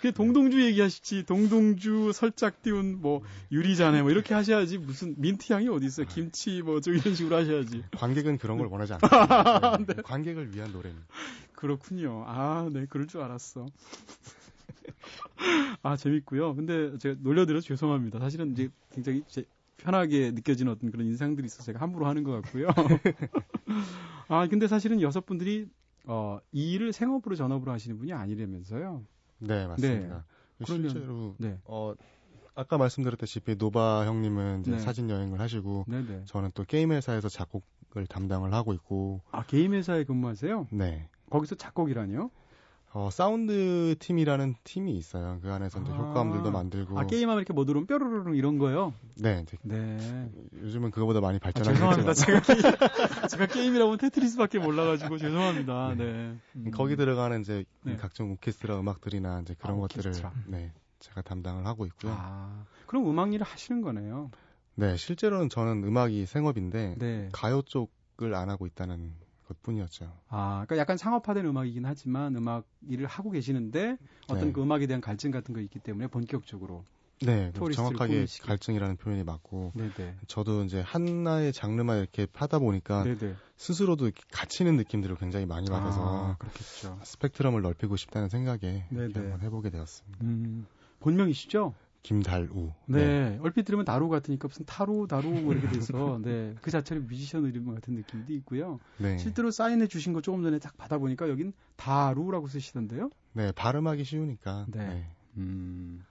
그 0.00 0.12
동동주 0.12 0.62
얘기하시지. 0.64 1.24
동동주, 1.26 2.12
살짝 2.14 2.62
띄운 2.62 3.00
뭐 3.00 3.22
유리잔에 3.52 4.02
뭐 4.02 4.10
이렇게 4.10 4.32
하셔야지. 4.34 4.78
무슨 4.78 5.14
민트 5.18 5.52
향이 5.52 5.68
어디 5.68 5.86
있어? 5.86 6.04
김치 6.04 6.62
뭐 6.62 6.80
저 6.80 6.90
이런 6.92 7.14
식으로 7.14 7.36
하셔야지. 7.36 7.84
관객은 7.96 8.38
그런 8.38 8.56
걸 8.56 8.68
원하지 8.68 8.94
않습니다. 8.94 9.76
네. 9.86 9.94
관객을 10.02 10.54
위한 10.54 10.72
노래입니다. 10.72 11.06
그렇군요. 11.52 12.24
아, 12.26 12.68
네, 12.72 12.86
그럴 12.88 13.06
줄 13.06 13.20
알았어. 13.20 13.66
아, 15.82 15.96
재밌고요. 15.96 16.54
근데 16.54 16.96
제가 16.98 17.16
놀려드려서 17.20 17.66
죄송합니다. 17.66 18.18
사실은 18.18 18.52
이제 18.52 18.70
굉장히 18.94 19.22
이제 19.28 19.44
편하게 19.76 20.30
느껴지는 20.30 20.72
어떤 20.72 20.90
그런 20.90 21.06
인상들이 21.06 21.46
있어서 21.46 21.64
제가 21.64 21.80
함부로 21.80 22.06
하는 22.06 22.22
것 22.24 22.32
같고요. 22.42 22.68
아, 24.28 24.46
근데 24.48 24.68
사실은 24.68 25.00
여섯 25.02 25.26
분들이 25.26 25.68
어, 26.04 26.38
이 26.52 26.72
일을 26.72 26.92
생업으로 26.92 27.34
전업으로 27.36 27.72
하시는 27.72 27.98
분이 27.98 28.12
아니라면서요. 28.12 29.04
네, 29.40 29.66
맞습니다. 29.66 30.24
그러면- 30.64 30.90
실제로 30.90 31.34
네. 31.38 31.58
어 31.64 31.94
아까 32.54 32.76
말씀드렸다시피 32.78 33.56
노바 33.56 34.04
형님은 34.06 34.60
이제 34.60 34.72
네. 34.72 34.78
사진 34.78 35.08
여행을 35.08 35.40
하시고 35.40 35.86
네네. 35.88 36.22
저는 36.26 36.50
또 36.54 36.64
게임 36.64 36.92
회사에서 36.92 37.28
작곡을 37.28 38.06
담당을 38.08 38.52
하고 38.52 38.72
있고 38.74 39.22
아, 39.32 39.44
게임 39.46 39.72
회사에 39.72 40.04
근무하세요? 40.04 40.68
네. 40.72 41.08
거기서 41.30 41.54
작곡이라뇨? 41.54 42.30
어, 42.92 43.08
사운드 43.10 43.94
팀이라는 44.00 44.56
팀이 44.64 44.96
있어요. 44.96 45.38
그 45.42 45.52
안에서 45.52 45.80
이제 45.80 45.92
아. 45.92 45.94
효과음들도 45.94 46.50
만들고 46.50 46.98
아, 46.98 47.06
게임하면 47.06 47.38
이렇게 47.38 47.52
뭐 47.52 47.64
누르면 47.64 47.86
뾰로로로 47.86 48.34
이런 48.34 48.58
거요? 48.58 48.92
네, 49.16 49.44
네. 49.62 50.30
요즘은 50.60 50.90
그거보다 50.90 51.20
많이 51.20 51.36
아, 51.36 51.40
발전하긴 51.40 51.74
죄송합니다. 51.74 52.14
제가, 52.14 52.40
게임, 52.40 52.62
제가 53.30 53.46
게임이라고 53.46 53.96
테트리스밖에 53.96 54.58
몰라가지고 54.58 55.18
죄송합니다. 55.18 55.94
네. 55.96 56.36
음. 56.56 56.70
거기 56.72 56.96
들어가는 56.96 57.42
이제 57.42 57.64
네. 57.84 57.96
각종 57.96 58.32
오케스트라 58.32 58.80
음악들이나 58.80 59.42
이제 59.42 59.54
그런 59.56 59.76
아, 59.76 59.80
것들을. 59.82 60.12
네, 60.46 60.72
제가 60.98 61.22
담당을 61.22 61.66
하고 61.66 61.86
있고요. 61.86 62.12
아, 62.16 62.64
그럼 62.86 63.08
음악 63.08 63.32
일을 63.32 63.46
하시는 63.46 63.82
거네요. 63.82 64.32
네, 64.74 64.96
실제로는 64.96 65.48
저는 65.48 65.84
음악이 65.84 66.26
생업인데 66.26 66.96
네. 66.98 67.28
가요 67.32 67.62
쪽을 67.62 68.34
안 68.34 68.50
하고 68.50 68.66
있다는 68.66 69.12
것뿐이었죠. 69.54 70.12
아, 70.28 70.64
그러니까 70.66 70.76
약간 70.78 70.96
상업화된 70.96 71.44
음악이긴 71.46 71.84
하지만 71.84 72.36
음악 72.36 72.66
일을 72.88 73.06
하고 73.06 73.30
계시는데 73.30 73.96
어떤 74.28 74.46
네. 74.46 74.52
그 74.52 74.62
음악에 74.62 74.86
대한 74.86 75.00
갈증 75.00 75.30
같은 75.30 75.54
거 75.54 75.60
있기 75.60 75.78
때문에 75.80 76.06
본격적으로. 76.06 76.84
네, 77.22 77.52
정확하게 77.52 78.14
꾸미시기. 78.14 78.46
갈증이라는 78.46 78.96
표현이 78.96 79.24
맞고 79.24 79.72
네네. 79.74 80.16
저도 80.26 80.64
이제 80.64 80.80
하나의 80.80 81.52
장르만 81.52 81.98
이렇게 81.98 82.26
하다 82.32 82.60
보니까 82.60 83.02
네네. 83.04 83.34
스스로도 83.58 84.06
이렇게 84.06 84.22
갇히는 84.32 84.76
느낌들을 84.76 85.16
굉장히 85.16 85.44
많이 85.44 85.68
받아서 85.68 86.00
아. 86.02 86.38
스펙트럼을 87.04 87.60
넓히고 87.60 87.96
싶다는 87.96 88.30
생각에. 88.30 88.86
이렇게 88.90 89.18
한번 89.18 89.42
해보게 89.42 89.68
되었습니다. 89.68 90.24
음, 90.24 90.66
본명이시죠? 91.00 91.74
김달우. 92.02 92.72
네. 92.86 93.38
얼핏 93.42 93.64
들으면 93.64 93.84
나루 93.84 94.08
같으니까 94.08 94.48
무슨 94.48 94.64
타로, 94.64 95.06
다루 95.06 95.28
뭐 95.28 95.52
이렇게 95.52 95.68
돼서 95.68 96.18
네. 96.22 96.54
그 96.62 96.70
자체로 96.70 97.02
뮤지션 97.02 97.46
이름 97.46 97.74
같은 97.74 97.94
느낌도 97.94 98.32
있고요. 98.34 98.80
네. 98.98 99.18
실제로 99.18 99.50
사인해 99.50 99.86
주신 99.86 100.12
거 100.12 100.20
조금 100.20 100.42
전에 100.42 100.58
딱 100.58 100.76
받아보니까 100.76 101.28
여긴 101.28 101.52
다루라고 101.76 102.48
쓰시던데요? 102.48 103.10
네, 103.34 103.52
발음하기 103.52 104.04
쉬우니까. 104.04 104.66
네. 104.70 104.88
네. 104.88 105.06
음. 105.36 106.04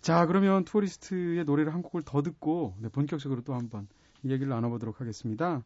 자, 0.00 0.26
그러면 0.26 0.64
투어리스트의 0.64 1.44
노래를 1.44 1.72
한 1.72 1.82
곡을 1.82 2.02
더 2.04 2.22
듣고 2.22 2.74
네, 2.78 2.88
본격적으로 2.90 3.40
또 3.42 3.54
한번 3.54 3.88
이야기를 4.22 4.50
나눠보도록 4.50 5.00
하겠습니다. 5.00 5.62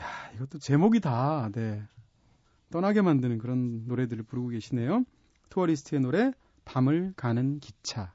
야, 0.00 0.32
이것도 0.34 0.58
제목이 0.58 1.00
다 1.00 1.48
네, 1.52 1.82
떠나게 2.70 3.02
만드는 3.02 3.38
그런 3.38 3.86
노래들을 3.86 4.24
부르고 4.24 4.48
계시네요. 4.48 5.04
투어리스트의 5.50 6.00
노래 6.00 6.32
밤을 6.64 7.14
가는 7.16 7.60
기차. 7.60 8.12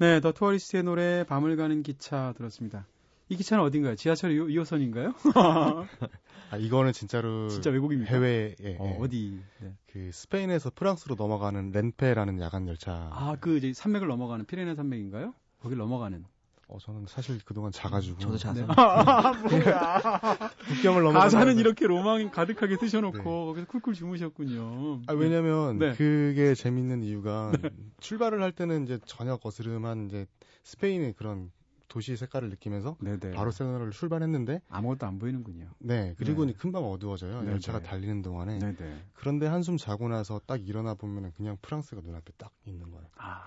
네, 0.00 0.18
더 0.20 0.32
투어리스트의 0.32 0.82
노래 0.82 1.24
밤을 1.24 1.56
가는 1.56 1.82
기차 1.82 2.32
들었습니다. 2.38 2.86
이 3.28 3.36
기차는 3.36 3.62
어딘가요? 3.62 3.96
지하철 3.96 4.32
2, 4.32 4.56
호 4.56 4.64
선인가요 4.64 5.12
아, 6.50 6.56
이거는 6.56 6.92
진짜로 6.92 7.50
진짜 7.50 7.68
외국입니까? 7.68 8.10
해외에 8.10 8.54
어, 8.78 8.86
예, 8.86 8.96
어디? 8.98 9.38
네. 9.60 9.74
그 9.92 10.10
스페인에서 10.10 10.70
프랑스로 10.74 11.16
넘어가는 11.16 11.70
렌페라는 11.72 12.40
야간 12.40 12.66
열차. 12.66 13.10
아, 13.12 13.36
그 13.38 13.58
이제 13.58 13.74
산맥을 13.74 14.08
넘어가는 14.08 14.46
피레네 14.46 14.74
산맥인가요? 14.74 15.34
거길 15.60 15.76
넘어가는. 15.76 16.24
어, 16.70 16.78
저는 16.78 17.06
사실 17.08 17.40
그동안 17.44 17.72
자가지고 17.72 18.18
저도 18.18 18.38
자서 18.38 18.60
네. 18.60 18.66
아, 18.76 19.32
뭐야. 19.32 20.00
국경을 20.68 21.02
넘어 21.02 21.18
가사는 21.18 21.58
이렇게 21.58 21.86
로망 21.86 22.30
가득하게 22.30 22.76
쓰셔놓고 22.76 23.18
네. 23.18 23.24
거기서 23.24 23.66
쿨쿨 23.66 23.94
주무셨군요. 23.94 25.02
아, 25.08 25.12
왜냐면 25.12 25.78
네. 25.78 25.94
그게 25.94 26.54
재밌는 26.54 27.02
이유가 27.02 27.52
출발을 27.98 28.40
할 28.40 28.52
때는 28.52 28.84
이제 28.84 28.98
전혀 29.04 29.36
거스름한 29.36 30.06
이제 30.06 30.26
스페인의 30.62 31.14
그런 31.14 31.50
도시 31.88 32.16
색깔을 32.16 32.50
느끼면서 32.50 32.96
네네. 33.00 33.32
바르셀로나를 33.32 33.90
출발했는데 33.90 34.62
아무것도 34.68 35.06
안 35.06 35.18
보이는군요. 35.18 35.70
네 35.80 36.14
그리고 36.18 36.44
네. 36.44 36.52
금방 36.52 36.84
어두워져요 36.84 37.42
네, 37.42 37.50
열차가 37.50 37.80
네. 37.80 37.84
달리는 37.84 38.22
동안에 38.22 38.60
네네. 38.60 39.02
그런데 39.14 39.48
한숨 39.48 39.76
자고 39.76 40.08
나서 40.08 40.40
딱 40.46 40.68
일어나 40.68 40.94
보면은 40.94 41.32
그냥 41.36 41.56
프랑스가 41.60 42.00
눈앞에 42.02 42.32
딱 42.38 42.52
있는 42.64 42.92
거예요 42.92 43.08
아, 43.16 43.42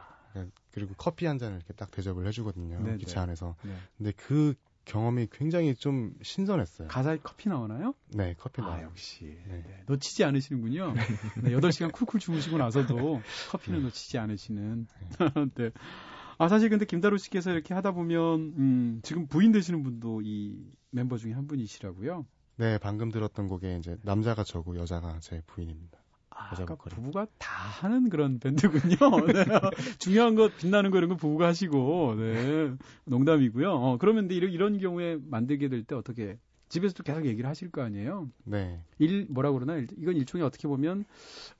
그리고 0.71 0.93
커피 0.97 1.25
한 1.25 1.37
잔을 1.37 1.57
이렇게 1.57 1.73
딱 1.73 1.91
대접을 1.91 2.27
해주거든요 2.27 2.81
네, 2.81 2.97
기차 2.97 3.15
네. 3.15 3.19
안에서 3.21 3.55
네. 3.63 3.75
근데 3.97 4.11
그 4.13 4.55
경험이 4.85 5.27
굉장히 5.31 5.75
좀 5.75 6.13
신선했어요 6.21 6.87
가사에 6.87 7.17
커피 7.23 7.49
나오나요? 7.49 7.93
네 8.09 8.35
커피 8.37 8.61
아, 8.61 8.65
나와요 8.65 8.87
역시. 8.87 9.37
네. 9.47 9.63
네. 9.65 9.83
놓치지 9.87 10.23
않으시는군요. 10.25 10.93
네, 11.43 11.51
8시간 11.51 11.91
쿨쿨 11.91 12.19
주무시고 12.19 12.57
나서도 12.57 13.21
커피는 13.51 13.79
네. 13.79 13.85
놓치지 13.85 14.17
않으시는. 14.17 14.87
네. 15.55 15.71
아, 16.37 16.49
사실 16.49 16.69
근데 16.69 16.85
김다루 16.85 17.17
씨께서 17.17 17.51
이렇게 17.51 17.73
하다 17.73 17.91
보면, 17.91 18.53
음, 18.57 18.99
지금 19.03 19.27
부인 19.27 19.51
되시는 19.51 19.83
분도 19.83 20.21
이 20.23 20.65
멤버 20.89 21.17
중에 21.17 21.31
한 21.31 21.47
분이시라고요. 21.47 22.25
네 22.55 22.77
방금 22.77 23.09
들었던 23.09 23.47
곡에 23.47 23.77
이제 23.77 23.97
남자가 24.03 24.43
저고 24.43 24.77
여자가 24.77 25.19
제 25.21 25.41
부인입니다 25.47 26.02
아, 26.35 26.49
여자 26.53 26.65
그러니까. 26.65 26.89
부부가 26.89 27.27
다 27.37 27.51
하는 27.81 28.09
그런 28.09 28.39
밴드군요. 28.39 28.95
네. 29.27 29.45
중요한 29.99 30.35
것 30.35 30.55
빛나는 30.57 30.91
거 30.91 30.97
이런 30.97 31.09
거 31.09 31.15
부부가 31.15 31.47
하시고 31.47 32.15
네. 32.17 32.71
농담이고요. 33.05 33.71
어, 33.71 33.97
그러면 33.97 34.23
근데 34.23 34.35
이런, 34.35 34.51
이런 34.51 34.77
경우에 34.79 35.17
만들게 35.21 35.69
될 35.69 35.83
때 35.83 35.95
어떻게 35.95 36.37
집에서도 36.69 37.03
계속 37.03 37.25
얘기를 37.25 37.47
하실 37.47 37.69
거 37.69 37.83
아니에요. 37.83 38.29
네. 38.45 38.79
일 38.97 39.27
뭐라 39.29 39.51
그러나 39.51 39.75
일- 39.75 39.87
이건 39.97 40.15
일종의 40.15 40.45
어떻게 40.47 40.67
보면 40.67 41.05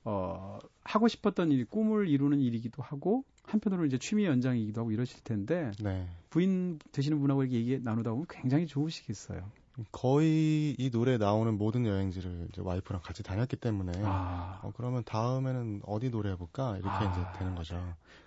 어 0.04 0.58
하고 0.82 1.06
싶었던 1.08 1.52
일 1.52 1.66
꿈을 1.66 2.08
이루는 2.08 2.40
일이기도 2.40 2.82
하고 2.82 3.24
한편으로는 3.44 3.86
이제 3.88 3.98
취미 3.98 4.24
연장이기도 4.24 4.80
하고 4.80 4.90
이러실 4.90 5.22
텐데 5.22 5.70
네. 5.80 6.08
부인 6.30 6.78
되시는 6.90 7.20
분하고 7.20 7.42
이렇게 7.44 7.56
얘기 7.58 7.78
나누다 7.80 8.10
보면 8.10 8.26
굉장히 8.28 8.66
좋으시겠어요. 8.66 9.48
거의 9.90 10.76
이 10.78 10.90
노래 10.90 11.18
나오는 11.18 11.56
모든 11.58 11.84
여행지를 11.84 12.48
이제 12.48 12.60
와이프랑 12.62 13.02
같이 13.02 13.22
다녔기 13.22 13.56
때문에 13.56 13.92
아 14.04 14.60
어, 14.62 14.72
그러면 14.76 15.02
다음에는 15.04 15.82
어디 15.84 16.10
노래 16.10 16.30
해볼까 16.30 16.76
이렇게 16.76 16.90
아. 16.90 17.10
이제 17.10 17.38
되는 17.38 17.54
거죠. 17.54 17.76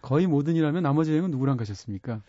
거의 0.01 0.27
모든 0.27 0.55
일하면 0.55 0.83
나머지 0.83 1.11
여행은 1.11 1.31
누구랑 1.31 1.57
가셨습니까? 1.57 2.21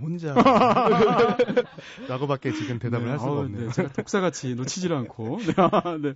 혼자 0.00 0.34
라고밖에 2.08 2.52
지금 2.52 2.78
대답을 2.78 3.04
네, 3.04 3.10
할 3.10 3.18
수가 3.18 3.30
아우, 3.30 3.38
없네요. 3.44 3.66
네, 3.68 3.72
제가 3.72 3.92
독사같이 3.92 4.54
놓치질 4.54 4.92
않고. 4.92 5.38
네, 5.46 5.52
아, 5.56 5.98
네. 6.00 6.14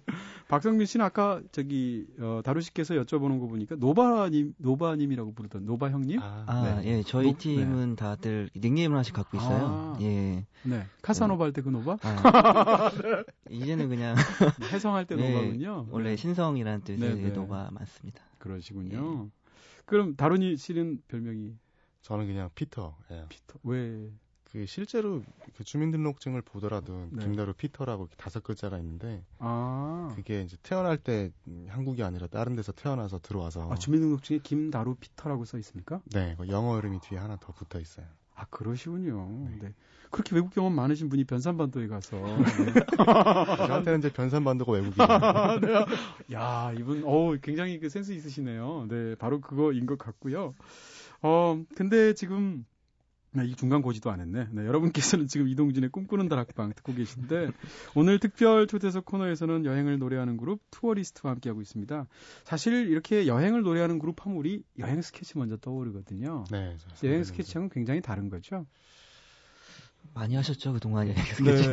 박성빈 0.48 0.86
씨는 0.86 1.04
아까 1.06 1.40
저기 1.52 2.06
어, 2.20 2.40
다루 2.44 2.60
씨께서 2.60 2.94
여쭤보는 2.94 3.40
거 3.40 3.46
보니까 3.46 3.76
노바님 3.76 4.54
노바님이라고 4.58 5.34
부르던 5.34 5.64
노바 5.66 5.90
형님. 5.90 6.20
아, 6.20 6.44
아, 6.46 6.80
네. 6.80 6.98
예, 6.98 7.02
저희 7.02 7.32
노- 7.32 7.38
팀은 7.38 7.96
다들 7.96 8.50
닉네임을 8.56 8.94
하나씩 8.96 9.14
갖고 9.14 9.36
있어요. 9.36 9.66
아. 9.66 9.98
예. 10.00 10.46
네. 10.62 10.86
카사노바 11.02 11.44
할 11.44 11.52
때 11.52 11.62
그 11.62 11.68
노바? 11.70 11.98
아, 12.02 12.90
이제는 13.50 13.88
그냥 13.88 14.16
혜성할 14.72 15.06
때 15.06 15.16
네, 15.16 15.32
노바군요. 15.32 15.86
원래 15.90 16.16
신성이라는 16.16 16.82
뜻의 16.82 16.98
네, 16.98 17.14
네. 17.14 17.28
노바가 17.30 17.70
맞습니다. 17.72 18.22
그러시군요. 18.38 19.28
그럼 19.86 20.14
다루니 20.16 20.56
씨는 20.56 20.98
별명이 21.08 21.54
저는 22.02 22.26
그냥 22.26 22.50
피터예요. 22.54 23.26
피터. 23.28 23.58
왜? 23.64 24.10
그 24.52 24.66
실제로 24.66 25.22
그 25.56 25.62
주민등록증을 25.62 26.42
보더라도 26.42 27.08
네. 27.12 27.22
김다루 27.22 27.52
피터라고 27.52 28.08
다섯 28.16 28.42
글자가 28.42 28.78
있는데 28.78 29.24
아, 29.38 30.12
그게 30.16 30.42
이제 30.42 30.56
태어날 30.64 30.98
때 30.98 31.30
음, 31.46 31.66
한국이 31.68 32.02
아니라 32.02 32.26
다른 32.26 32.56
데서 32.56 32.72
태어나서 32.72 33.20
들어와서 33.20 33.70
아 33.70 33.76
주민등록증에 33.76 34.40
김다루 34.42 34.96
피터라고 34.96 35.44
써 35.44 35.56
있습니까? 35.58 36.00
네, 36.06 36.34
그 36.36 36.48
영어 36.48 36.76
이름이 36.78 36.98
뒤에 37.00 37.18
하나 37.18 37.36
더 37.36 37.52
붙어 37.52 37.78
있어요. 37.78 38.06
아 38.34 38.44
그러시군요. 38.50 39.48
네. 39.50 39.58
네. 39.60 39.74
그렇게 40.10 40.34
외국 40.34 40.52
경험 40.52 40.74
많으신 40.74 41.08
분이 41.08 41.24
변산반도에 41.24 41.86
가서 41.86 42.16
네. 42.66 43.66
저한테는 43.66 44.00
이제 44.00 44.12
변산반도가 44.12 44.72
외국이에요. 44.72 45.06
네. 45.62 46.34
야, 46.34 46.72
이분, 46.76 47.04
어우, 47.04 47.38
굉장히 47.40 47.78
그 47.78 47.88
센스 47.88 48.10
있으시네요. 48.10 48.86
네, 48.88 49.14
바로 49.14 49.40
그거인 49.40 49.86
것 49.86 49.98
같고요. 49.98 50.54
어, 51.22 51.62
근데 51.74 52.14
지금, 52.14 52.64
네, 53.32 53.44
이 53.46 53.54
중간 53.54 53.82
고지도 53.82 54.10
안 54.10 54.20
했네. 54.20 54.48
네, 54.50 54.66
여러분께서는 54.66 55.28
지금 55.28 55.48
이동진의 55.48 55.90
꿈꾸는 55.90 56.28
다락방 56.28 56.72
듣고 56.74 56.94
계신데, 56.94 57.50
오늘 57.94 58.18
특별 58.18 58.66
초대석 58.66 59.04
코너에서는 59.04 59.64
여행을 59.66 59.98
노래하는 59.98 60.36
그룹 60.36 60.60
투어리스트와 60.70 61.32
함께하고 61.32 61.60
있습니다. 61.60 62.06
사실 62.44 62.88
이렇게 62.88 63.26
여행을 63.26 63.62
노래하는 63.62 63.98
그룹 63.98 64.24
하면 64.26 64.38
우리 64.38 64.64
여행 64.78 65.00
스케치 65.02 65.38
먼저 65.38 65.56
떠오르거든요. 65.58 66.44
네, 66.50 66.76
저 66.78 67.06
여행 67.06 67.22
선배님들. 67.22 67.24
스케치하고는 67.24 67.68
굉장히 67.70 68.00
다른 68.00 68.30
거죠. 68.30 68.66
많이 70.14 70.34
하셨죠 70.34 70.72
그동안 70.72 71.06
여행 71.08 71.14
네. 71.22 71.22
스케치. 71.34 71.68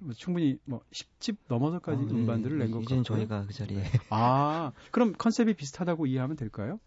뭐 0.00 0.12
충분히 0.14 0.58
뭐 0.64 0.80
10집 0.92 1.36
넘어서까지 1.48 2.02
어, 2.02 2.06
예. 2.06 2.10
음반들을 2.10 2.58
낸 2.58 2.66
것 2.72 2.78
같고. 2.78 2.82
이제는 2.82 3.04
저희가 3.04 3.46
그 3.46 3.54
자리에 3.54 3.82
아, 4.10 4.72
그럼 4.90 5.12
컨셉이 5.16 5.54
비슷하다고 5.54 6.06
이해하면 6.06 6.36
될까요? 6.36 6.80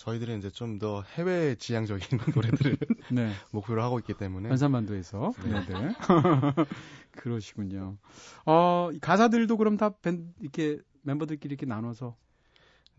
저희들은 0.00 0.38
이제 0.38 0.48
좀 0.50 0.78
더 0.78 1.02
해외 1.02 1.56
지향적인 1.56 2.00
노래들을 2.34 2.78
네. 3.12 3.32
목표로 3.50 3.82
하고 3.82 3.98
있기 3.98 4.14
때문에 4.14 4.48
연산반도에서. 4.48 5.34
네. 5.44 5.66
네. 5.66 5.80
네. 5.80 5.94
그러시군요. 7.12 7.98
어, 8.46 8.88
이 8.94 8.98
가사들도 8.98 9.58
그럼 9.58 9.76
다 9.76 9.90
밴, 9.90 10.32
이렇게 10.40 10.78
멤버들끼리 11.02 11.52
이렇게 11.52 11.66
나눠서. 11.66 12.16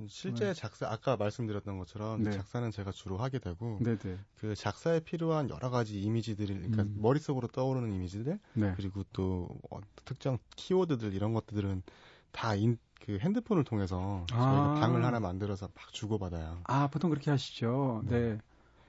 실제 0.07 0.53
작사 0.53 0.89
아까 0.89 1.15
말씀드렸던 1.15 1.77
것처럼 1.77 2.23
네. 2.23 2.31
작사는 2.31 2.69
제가 2.71 2.91
주로 2.91 3.17
하게 3.17 3.37
되고 3.37 3.79
네네. 3.83 4.17
그 4.35 4.55
작사에 4.55 4.99
필요한 4.99 5.49
여러 5.49 5.69
가지 5.69 6.01
이미지들을 6.01 6.55
그러니까 6.55 6.83
음. 6.83 6.95
머릿속으로 6.99 7.47
떠오르는 7.47 7.93
이미지들 7.93 8.39
네. 8.53 8.73
그리고 8.75 9.03
또 9.13 9.47
어, 9.69 9.79
특정 10.05 10.39
키워드들 10.55 11.13
이런 11.13 11.33
것들은 11.33 11.83
다그 12.31 13.19
핸드폰을 13.19 13.63
통해서 13.63 14.25
저희가 14.29 14.43
아. 14.43 14.79
방을 14.79 15.03
하나 15.03 15.19
만들어서 15.19 15.67
막 15.73 15.93
주고받아요. 15.93 16.61
아, 16.63 16.87
보통 16.87 17.09
그렇게 17.09 17.31
하시죠. 17.31 18.03
네. 18.05 18.19
네. 18.33 18.37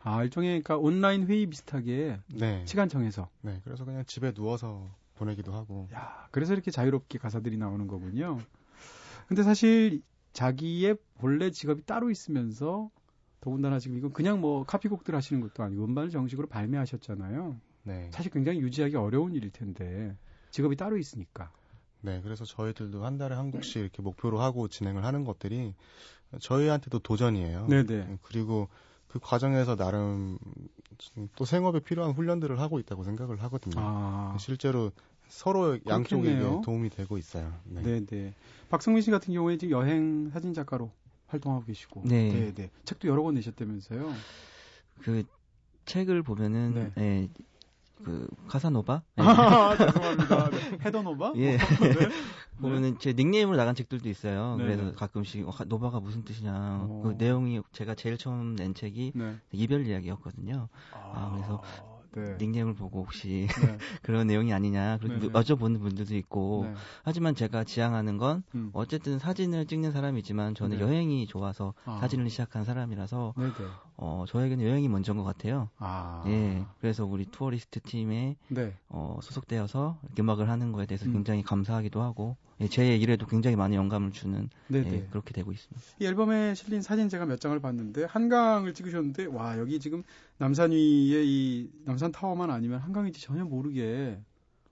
아, 0.03 0.23
일종의 0.25 0.63
그러니까 0.63 0.77
온라인 0.79 1.27
회의 1.27 1.47
비슷하게 1.47 2.19
네. 2.35 2.65
시간 2.67 2.89
정해서. 2.89 3.29
네. 3.41 3.61
그래서 3.65 3.85
그냥 3.85 4.05
집에 4.07 4.33
누워서 4.33 4.91
보내기도 5.15 5.53
하고. 5.53 5.89
야, 5.95 6.27
그래서 6.31 6.53
이렇게 6.55 6.71
자유롭게 6.71 7.19
가사들이 7.19 7.57
나오는 7.57 7.87
거군요. 7.87 8.41
근데 9.29 9.43
사실 9.43 10.03
자기의 10.33 10.97
본래 11.19 11.51
직업이 11.51 11.85
따로 11.85 12.11
있으면서 12.11 12.91
더군다나 13.41 13.79
지금 13.79 13.97
이건 13.97 14.13
그냥 14.13 14.41
뭐 14.41 14.65
카피곡들 14.65 15.15
하시는 15.15 15.41
것도 15.41 15.63
아니고 15.63 15.85
음반을 15.85 16.11
정식으로 16.11 16.49
발매하셨잖아요. 16.49 17.57
네. 17.85 18.09
사실 18.13 18.31
굉장히 18.31 18.61
유지하기 18.61 18.97
어려운 18.97 19.35
일일 19.35 19.51
텐데 19.51 20.17
직업이 20.51 20.77
따로 20.77 20.97
있으니까. 20.97 21.53
네. 22.03 22.21
그래서 22.23 22.45
저희들도 22.45 23.05
한 23.05 23.17
달에 23.17 23.35
한 23.35 23.51
곡씩 23.51 23.81
이렇게 23.81 24.03
목표로 24.03 24.41
하고 24.41 24.69
진행을 24.69 25.05
하는 25.05 25.25
것들이 25.25 25.75
저희한테도 26.41 26.99
도전이에요. 26.99 27.69
네네. 27.69 28.19
그리고 28.23 28.69
그 29.09 29.19
과정에서 29.21 29.77
나름 29.77 30.39
또 31.37 31.45
생업에 31.45 31.81
필요한 31.81 32.13
훈련들을 32.13 32.59
하고 32.59 32.79
있다고 32.79 33.05
생각을 33.05 33.43
하거든요. 33.45 33.77
아, 33.79 34.37
실제로 34.41 34.91
서로 35.29 35.79
양쪽에게 35.87 36.29
그렇겠네요. 36.37 36.63
도움이 36.65 36.91
되고 36.91 37.17
있어요. 37.19 37.55
네. 37.65 37.83
네네. 37.83 38.35
박성민 38.69 39.03
씨 39.03 39.11
같은 39.11 39.33
경우에 39.33 39.57
지금 39.59 39.73
여행 39.73 40.31
사진 40.31 40.53
작가로 40.55 40.91
활동하고 41.27 41.65
계시고, 41.67 42.03
네. 42.07 42.29
네네. 42.29 42.71
책도 42.85 43.09
여러 43.09 43.23
권 43.23 43.35
내셨다면서요. 43.35 44.15
그 45.03 45.25
책을 45.85 46.23
보면은 46.23 46.93
네. 46.95 47.03
예, 47.03 47.29
그 48.05 48.27
카사노바 48.49 49.03
예. 49.19 49.23
아, 49.23 49.77
죄송합니다. 49.77 50.51
네. 50.51 50.79
헤더노바? 50.85 51.33
예. 51.37 51.57
네. 51.57 51.59
보면은 52.61 52.99
제 52.99 53.13
닉네임으로 53.13 53.57
나간 53.57 53.75
책들도 53.75 54.09
있어요. 54.09 54.57
네. 54.57 54.65
그래서 54.65 54.93
가끔씩 54.93 55.49
어, 55.49 55.53
노바가 55.67 56.01
무슨 56.01 56.25
뜻이냐. 56.25 56.53
어. 56.53 57.03
그 57.05 57.15
내용이 57.19 57.61
제가 57.73 57.95
제일 57.95 58.19
처음 58.19 58.55
낸 58.55 58.75
책이 58.75 59.13
네. 59.15 59.37
이별 59.51 59.87
이야기였거든요. 59.87 60.69
아, 60.93 61.31
그래서 61.33 61.63
네. 62.15 62.37
닉네임을 62.39 62.75
보고 62.75 63.01
혹시 63.01 63.49
네. 63.61 63.79
그런 64.03 64.27
내용이 64.27 64.53
아니냐 64.53 64.99
그렇게 64.99 65.19
네, 65.19 65.27
네. 65.27 65.33
여쭤보는 65.33 65.81
분들도 65.81 66.15
있고 66.17 66.67
네. 66.67 66.75
하지만 67.05 67.35
제가 67.35 67.65
지향하는 67.65 68.19
건 68.19 68.43
음. 68.55 68.71
어쨌든 68.75 69.19
사진을 69.19 69.67
찍는 69.67 69.93
사람이지만 69.93 70.55
저는 70.55 70.79
네. 70.79 70.83
여행이 70.83 71.27
좋아서 71.27 71.75
아. 71.85 71.99
사진을 72.01 72.29
시작한 72.29 72.65
사람이라서 72.65 73.35
네네. 73.37 73.53
어 73.97 74.25
저에게는 74.27 74.65
여행이 74.67 74.89
먼저인 74.89 75.19
것 75.19 75.25
같아요. 75.25 75.69
아. 75.79 76.25
예, 76.27 76.65
그래서 76.81 77.05
우리 77.05 77.25
투어리스트 77.27 77.81
팀에 77.81 78.37
네. 78.49 78.75
어, 78.89 79.19
소속되어서 79.23 79.99
음악을 80.19 80.49
하는 80.49 80.73
거에 80.73 80.87
대해서 80.87 81.05
음. 81.07 81.13
굉장히 81.13 81.43
감사하기도 81.43 82.01
하고 82.03 82.37
예, 82.61 82.69
제 82.69 82.97
일에도 82.97 83.27
굉장히 83.27 83.55
많은 83.57 83.77
영감을 83.77 84.11
주는 84.13 84.49
네네. 84.69 84.93
예, 84.93 85.07
그렇게 85.11 85.33
되고 85.33 85.53
있습니다. 85.53 85.81
이 86.01 86.07
앨범에 86.07 86.55
실린 86.55 86.81
사진 86.83 87.09
제가 87.09 87.27
몇 87.27 87.41
장을 87.41 87.59
봤는데 87.61 88.05
한강을 88.05 88.75
찍으셨는데 88.75 89.27
와 89.27 89.59
여기 89.59 89.79
지금 89.79 90.03
남산 90.39 90.71
위에 90.73 91.23
이 91.25 91.71
남산 91.85 92.13
타워만 92.13 92.51
아니면 92.51 92.81
한강인지 92.81 93.21
전혀 93.21 93.45
모르게 93.45 94.19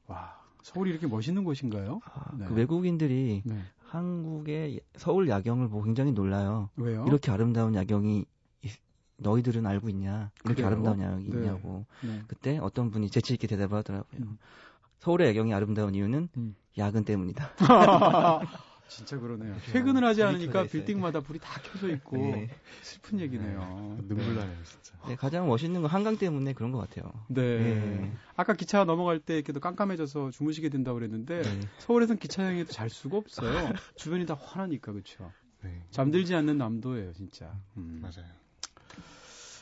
와 0.07 0.41
서울이 0.63 0.91
이렇게 0.91 1.07
멋있는 1.07 1.45
곳인가요? 1.45 2.01
아, 2.05 2.37
네. 2.37 2.47
그 2.47 2.55
외국인들이 2.55 3.43
네. 3.45 3.59
한국의 3.87 4.81
서울 4.97 5.29
야경을 5.29 5.69
보고 5.69 5.85
굉장히 5.85 6.13
놀라요. 6.13 6.69
왜요? 6.77 7.05
이렇게 7.07 7.31
아름다운 7.31 7.75
야경이 7.75 8.19
있- 8.19 8.29
너희들은 9.21 9.67
알고 9.67 9.89
있냐? 9.91 10.31
이렇게 10.45 10.63
그래요? 10.63 10.67
아름다운 10.69 11.01
야경이 11.01 11.25
네. 11.25 11.37
있냐고. 11.37 11.87
네. 12.03 12.23
그때 12.27 12.59
어떤 12.59 12.91
분이 12.91 13.11
재치 13.11 13.35
있게 13.35 13.47
대답을 13.47 13.79
하더라고요. 13.79 14.21
음. 14.21 14.39
서울의 14.99 15.29
야경이 15.29 15.55
아름다운 15.55 15.95
이유는 15.95 16.29
음. 16.37 16.57
야근 16.77 17.05
때문이다. 17.05 17.51
진짜 18.91 19.19
그러네요. 19.19 19.53
그렇죠. 19.55 19.73
퇴근을 19.73 20.05
하지 20.05 20.23
않으니까. 20.23 20.65
빌딩마다 20.65 21.21
불이 21.21 21.39
다 21.39 21.61
켜져 21.63 21.89
있고 21.95 22.17
네. 22.17 22.51
슬픈 22.83 23.21
얘기네요. 23.21 23.97
눈물 24.09 24.35
나네요, 24.35 24.57
진짜. 24.65 24.99
네, 25.07 25.15
가장 25.15 25.47
멋있는 25.47 25.81
건 25.81 25.91
한강 25.91 26.19
때문에 26.19 26.53
그런 26.53 26.73
것 26.73 26.79
같아요. 26.79 27.11
네. 27.29 27.59
네. 27.59 28.13
아까 28.37 28.53
기차 28.55 28.85
넘어갈 28.85 29.21
때 29.21 29.37
이렇게 29.37 29.53
또 29.53 29.61
깜깜해져서 29.61 30.33
주무시게 30.33 30.69
된다고 30.71 30.99
그랬는데 30.99 31.43
네. 31.43 31.61
서울에선 31.79 32.19
기차 32.19 32.43
여행에도 32.45 32.73
잘 32.73 32.91
수가 32.91 33.17
없어요. 33.17 33.73
주변이 33.95 34.27
다 34.27 34.35
환하니까 34.35 34.93
그렇죠. 34.93 35.31
네. 35.63 35.85
잠들지 35.91 36.35
않는 36.35 36.59
남도예요, 36.59 37.13
진짜. 37.13 37.55
음. 37.77 38.01
맞아요. 38.03 38.29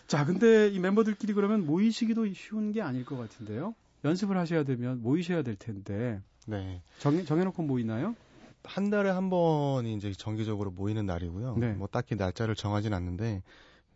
자, 0.09 0.25
근데 0.25 0.69
이 0.69 0.79
멤버들끼리 0.79 1.35
그러면 1.35 1.67
모이시기도 1.67 2.33
쉬운 2.33 2.73
게 2.73 2.81
아닐 2.81 3.05
것 3.05 3.19
같은데요. 3.19 3.75
연습을 4.05 4.39
하셔야 4.39 4.65
되면 4.65 5.03
모이셔야 5.03 5.43
될 5.43 5.55
텐데 5.55 6.23
네. 6.47 6.81
정, 6.99 7.25
정해놓고 7.25 7.63
모이나요? 7.63 8.17
한 8.65 8.89
달에 8.89 9.11
한 9.11 9.29
번이 9.29 9.95
이제 9.95 10.13
정기적으로 10.13 10.71
모이는 10.71 11.05
날이고요. 11.05 11.57
네. 11.59 11.73
뭐 11.73 11.89
딱히 11.89 12.15
날짜를 12.15 12.55
정하진 12.55 12.95
않는데 12.95 13.43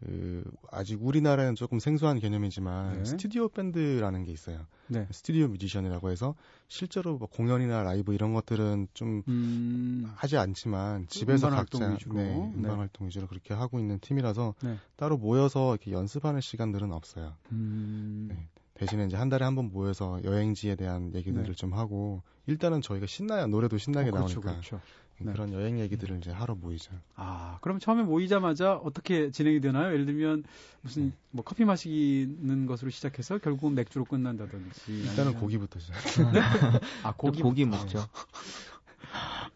그 0.05 0.43
아직 0.71 0.99
우리나라는 1.05 1.55
조금 1.55 1.79
생소한 1.79 2.19
개념이지만 2.19 2.99
네. 2.99 3.05
스튜디오 3.05 3.49
밴드라는 3.49 4.25
게 4.25 4.33
있어요. 4.33 4.67
네. 4.89 5.07
스튜디오 5.13 5.49
뮤지션이라고 5.49 6.11
해서 6.11 6.35
실제로 6.69 7.17
뭐 7.19 7.29
공연이나 7.29 7.83
라이브 7.83 8.13
이런 8.15 8.35
것들은 8.35 8.89
좀 8.95 9.23
음, 9.29 10.05
하지 10.17 10.37
않지만 10.37 11.07
집에서 11.09 11.47
음반 11.49 11.59
각자 11.61 11.79
활동 11.79 11.95
위주로. 11.95 12.15
네, 12.17 12.35
네. 12.35 12.53
음반 12.57 12.79
활동 12.79 13.07
위주로 13.07 13.27
그렇게 13.29 13.55
하고 13.55 13.79
있는 13.79 13.99
팀이라서 14.01 14.55
네. 14.63 14.77
따로 14.97 15.17
모여서 15.17 15.71
이렇게 15.75 15.93
연습하는 15.93 16.41
시간들은 16.41 16.93
없어요. 16.93 17.35
음, 17.53 18.27
네. 18.31 18.49
대신에 18.75 19.05
이제 19.07 19.17
한 19.17 19.29
달에 19.29 19.45
한 19.45 19.55
번 19.55 19.71
모여서 19.71 20.19
여행지에 20.25 20.75
대한 20.77 21.15
얘기들을 21.15 21.45
네. 21.47 21.53
좀 21.53 21.75
하고 21.75 22.23
일단은 22.47 22.81
저희가 22.81 23.07
신나요. 23.07 23.47
노래도 23.47 23.79
신나게 23.79 24.09
어, 24.09 24.13
그렇죠, 24.13 24.41
나오니까 24.41 24.51
그렇죠. 24.53 24.81
네. 25.25 25.33
그런 25.33 25.53
여행 25.53 25.79
얘기들을 25.81 26.17
이제 26.19 26.31
하러 26.31 26.55
모이죠. 26.55 26.93
아, 27.17 27.59
그럼 27.61 27.79
처음에 27.79 28.03
모이자마자 28.03 28.75
어떻게 28.77 29.31
진행이 29.31 29.61
되나요? 29.61 29.93
예를 29.93 30.07
들면 30.07 30.45
무슨 30.83 31.07
네. 31.07 31.13
뭐 31.31 31.45
커피 31.45 31.65
마시는 31.65 32.67
것으로 32.67 32.91
시작해서 32.91 33.39
결국은 33.39 33.75
맥주로 33.75 34.05
끝난다든지. 34.05 34.93
일단은 34.93 35.33
아니면- 35.33 35.41
고기부터 35.41 35.79
시작. 35.81 35.95
아, 37.05 37.13
고기, 37.17 37.43
고기. 37.43 37.43
고기 37.43 37.65
먹죠. 37.67 37.99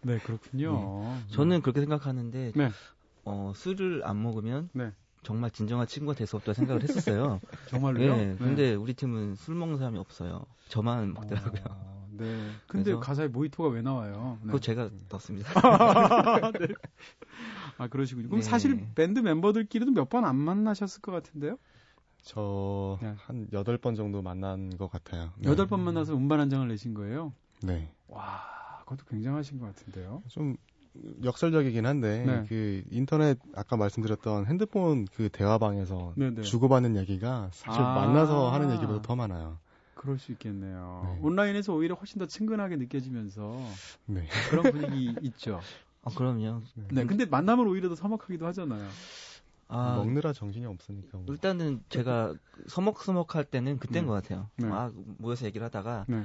네, 0.02 0.18
그렇군요. 0.18 1.16
저는 1.30 1.62
그렇게 1.62 1.80
생각하는데 1.80 2.52
네. 2.54 2.70
어, 3.24 3.52
술을 3.56 4.02
안 4.04 4.22
먹으면 4.22 4.68
네. 4.72 4.92
정말 5.22 5.50
진정한 5.50 5.86
친구가 5.88 6.14
될 6.16 6.26
수 6.26 6.36
없다 6.36 6.52
생각을 6.52 6.82
했었어요. 6.84 7.40
정말로요? 7.68 8.12
예. 8.12 8.24
네. 8.26 8.36
근데 8.38 8.74
우리 8.74 8.94
팀은 8.94 9.34
술 9.34 9.54
먹는 9.56 9.78
사람이 9.78 9.98
없어요. 9.98 10.44
저만 10.68 11.12
먹더라고요. 11.14 11.62
어, 11.68 11.95
네. 12.16 12.50
근데 12.66 12.94
가사에 12.94 13.28
모히토가 13.28 13.68
왜 13.70 13.82
나와요? 13.82 14.38
네. 14.42 14.46
그거 14.46 14.58
제가 14.58 14.90
떴습니다. 15.08 15.48
네. 16.60 16.68
아, 17.78 17.88
그러시군요. 17.88 18.28
그럼 18.28 18.40
네. 18.40 18.46
사실 18.46 18.86
밴드 18.94 19.20
멤버들끼리도 19.20 19.92
몇 19.92 20.08
번 20.08 20.24
안 20.24 20.36
만나셨을 20.36 21.00
것 21.02 21.12
같은데요? 21.12 21.56
저 22.22 22.98
네. 23.02 23.14
한 23.18 23.46
여덟 23.52 23.76
번 23.78 23.94
정도 23.94 24.22
만난 24.22 24.70
것 24.76 24.90
같아요. 24.90 25.30
네. 25.38 25.48
여덟 25.50 25.66
번 25.66 25.80
만나서 25.80 26.14
음반 26.16 26.40
한 26.40 26.48
장을 26.50 26.66
내신 26.66 26.94
거예요? 26.94 27.32
네. 27.62 27.92
와, 28.08 28.42
그것도 28.84 29.04
굉장하신 29.08 29.58
것 29.58 29.66
같은데요. 29.66 30.22
좀 30.28 30.56
역설적이긴 31.22 31.84
한데 31.84 32.24
네. 32.24 32.44
그 32.48 32.82
인터넷 32.90 33.38
아까 33.54 33.76
말씀드렸던 33.76 34.46
핸드폰 34.46 35.04
그 35.14 35.28
대화방에서 35.28 36.14
네네. 36.16 36.40
주고받는 36.42 36.96
얘기가 36.96 37.50
사실 37.52 37.82
아. 37.82 37.94
만나서 37.94 38.50
하는 38.50 38.72
얘기보다 38.74 39.02
더 39.02 39.14
많아요. 39.14 39.58
그럴 40.06 40.20
수 40.20 40.30
있겠네요. 40.30 41.02
네. 41.04 41.18
온라인에서 41.20 41.74
오히려 41.74 41.96
훨씬 41.96 42.20
더 42.20 42.26
친근하게 42.26 42.76
느껴지면서 42.76 43.74
네. 44.06 44.24
그런 44.48 44.70
분위기 44.70 45.16
있죠. 45.22 45.60
아, 46.02 46.10
그럼요. 46.14 46.62
네, 46.92 47.04
근데 47.04 47.26
만나면 47.26 47.66
오히려 47.66 47.88
더 47.88 47.96
서먹하기도 47.96 48.46
하잖아요. 48.46 48.88
아, 49.66 49.96
먹느라 49.96 50.32
정신이 50.32 50.64
없으니까. 50.64 51.18
뭐. 51.18 51.26
일단은 51.28 51.82
제가 51.88 52.36
서먹서먹 52.68 53.34
할 53.34 53.44
때는 53.44 53.78
그때인 53.80 54.04
네. 54.04 54.08
것 54.08 54.14
같아요. 54.14 54.48
네. 54.58 54.68
막 54.68 54.94
모여서 55.18 55.44
얘기를 55.44 55.64
하다가 55.64 56.06
네. 56.08 56.24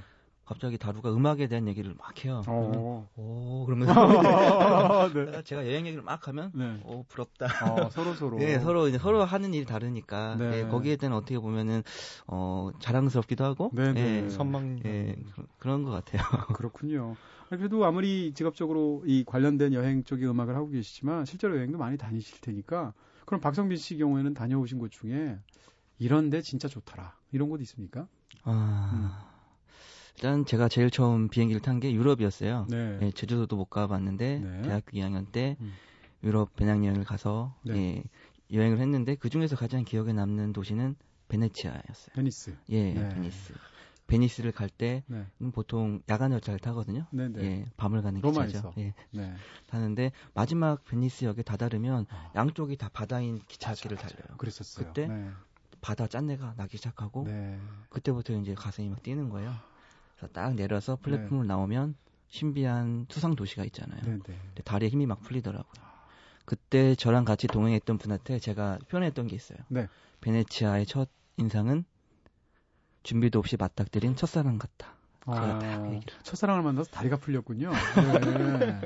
갑자기 0.52 0.78
다루가 0.78 1.14
음악에 1.14 1.48
대한 1.48 1.66
얘기를 1.70 1.94
막 1.98 2.26
해요. 2.26 2.42
어. 2.46 3.08
오, 3.16 3.66
그러면서 3.66 3.94
네. 5.14 5.42
제가 5.44 5.66
여행 5.66 5.86
얘기를 5.88 6.04
막 6.04 6.28
하면 6.28 6.52
네. 6.54 6.78
오, 6.84 7.04
부럽다. 7.04 7.46
어, 7.86 7.90
서로 7.90 8.14
서로. 8.14 8.38
예, 8.44 8.60
서로 8.60 8.90
이제 8.90 8.98
서로 8.98 9.24
하는 9.24 9.54
일이 9.54 9.66
다르니까 9.66 10.36
네. 10.36 10.60
예, 10.60 10.66
거기에 10.68 10.98
대한 10.98 11.16
어떻게 11.16 11.40
보면은 11.40 11.84
어 12.28 12.70
자랑스럽기도 12.80 13.46
하고 13.46 13.70
네, 13.74 13.94
네. 13.94 14.24
예, 14.26 14.30
선망. 14.30 14.82
예, 14.84 15.16
그런- 15.60 15.84
것 15.86 15.92
같아요. 15.92 16.22
그렇군요. 16.54 17.16
그래도 17.48 17.86
아무리 17.86 18.34
직업적으로 18.34 19.04
이 19.08 19.24
관련된 19.26 19.72
여행 19.74 20.04
쪽의 20.04 20.30
음악을 20.30 20.54
하고 20.56 20.68
계시지만 20.70 21.24
실제로 21.24 21.56
여행도 21.56 21.78
많이 21.78 21.98
다니실 21.98 22.42
테니까 22.42 22.94
그럼 23.26 23.40
박성빈 23.40 23.78
씨 23.78 23.96
경우에는 23.98 24.34
다녀오신 24.34 24.80
곳 24.80 24.92
중에 24.92 25.38
이런데 25.98 26.42
진짜 26.42 26.68
좋더라 26.68 27.16
이런 27.32 27.50
곳 27.50 27.62
있습니까? 27.62 28.08
아, 28.44 29.31
일단 30.15 30.45
제가 30.45 30.67
제일 30.67 30.89
처음 30.91 31.30
비행기를 31.30 31.62
탄 31.62 31.80
게 31.80 31.91
유럽이었어요. 31.93 32.67
네. 32.69 33.00
예, 33.02 33.12
제주도도 33.12 33.56
못 33.56 33.65
가봤는데 33.65 34.39
네. 34.39 34.62
대학교 34.63 34.97
2학년 34.97 35.32
때 35.32 35.58
음. 35.62 35.74
유럽 36.24 36.56
배낭여행을 36.56 37.04
가서 37.06 37.56
네. 37.63 37.76
예, 37.97 38.04
여행을 38.56 38.80
했는데 38.80 39.15
그 39.15 39.30
중에서 39.30 39.56
가장 39.56 39.84
기억에 39.84 40.13
남는 40.13 40.54
도시는 40.54 40.95
베네치아였어요. 41.30 42.13
베니스. 42.13 42.56
예, 42.69 42.93
네. 42.93 43.10
베니스. 43.10 43.54
베니스를 44.08 44.52
갈 44.52 44.67
때는 44.69 45.02
네. 45.08 45.26
보통 45.54 46.02
야간 46.10 46.34
열차를 46.34 46.60
타거든요. 46.60 47.06
네 47.12 47.30
네. 47.30 47.43
예, 47.43 47.65
밤을 47.78 48.02
가는. 48.02 48.21
기차죠. 48.21 48.74
예, 48.78 48.93
네. 49.12 49.34
타는데 49.67 50.12
마지막 50.34 50.84
베니스역에 50.86 51.41
다다르면 51.43 52.06
아. 52.10 52.32
양쪽이 52.36 52.76
다 52.78 52.89
바다인 52.91 53.39
기차길을 53.47 53.95
맞아, 53.95 54.08
맞아. 54.08 54.15
달려요. 54.17 54.38
그랬었어요. 54.38 54.88
그때? 54.88 55.08
네. 55.08 55.32
바다 55.80 56.06
짠내가 56.06 56.54
나기 56.58 56.78
시작하고 56.78 57.24
네. 57.24 57.58
그때부터 57.89 58.34
이제 58.34 58.54
가슴이 58.54 58.89
막 58.89 59.02
뛰는 59.02 59.30
거예요. 59.30 59.56
그래서 60.22 60.34
딱 60.34 60.54
내려서 60.54 60.96
네. 60.98 61.02
플랫폼을 61.02 61.48
나오면 61.48 61.96
신비한 62.28 63.08
수상 63.10 63.36
도시가 63.36 63.66
있잖아요. 63.66 64.02
네네. 64.02 64.20
근데 64.22 64.64
다리에 64.64 64.90
힘이 64.90 65.08
막 65.08 65.22
풀리더라고요. 65.22 65.92
그때 66.46 66.96
저랑 66.96 67.26
같이 67.26 67.48
동행했던 67.48 67.98
분한테 67.98 68.38
제가 68.40 68.78
표현했던 68.88 69.28
게 69.28 69.36
있어요. 69.36 69.58
네. 69.68 69.88
베네치아의 70.22 70.86
첫 70.86 71.10
인상은 71.38 71.86
준비도 73.04 73.40
없이 73.40 73.58
맞닥뜨린 73.58 74.16
첫사랑 74.16 74.60
같다. 74.60 74.94
아. 75.26 76.00
첫사랑을 76.24 76.62
만나서 76.62 76.92
다리가 76.92 77.18
풀렸군요. 77.18 77.72
네. 78.60 78.82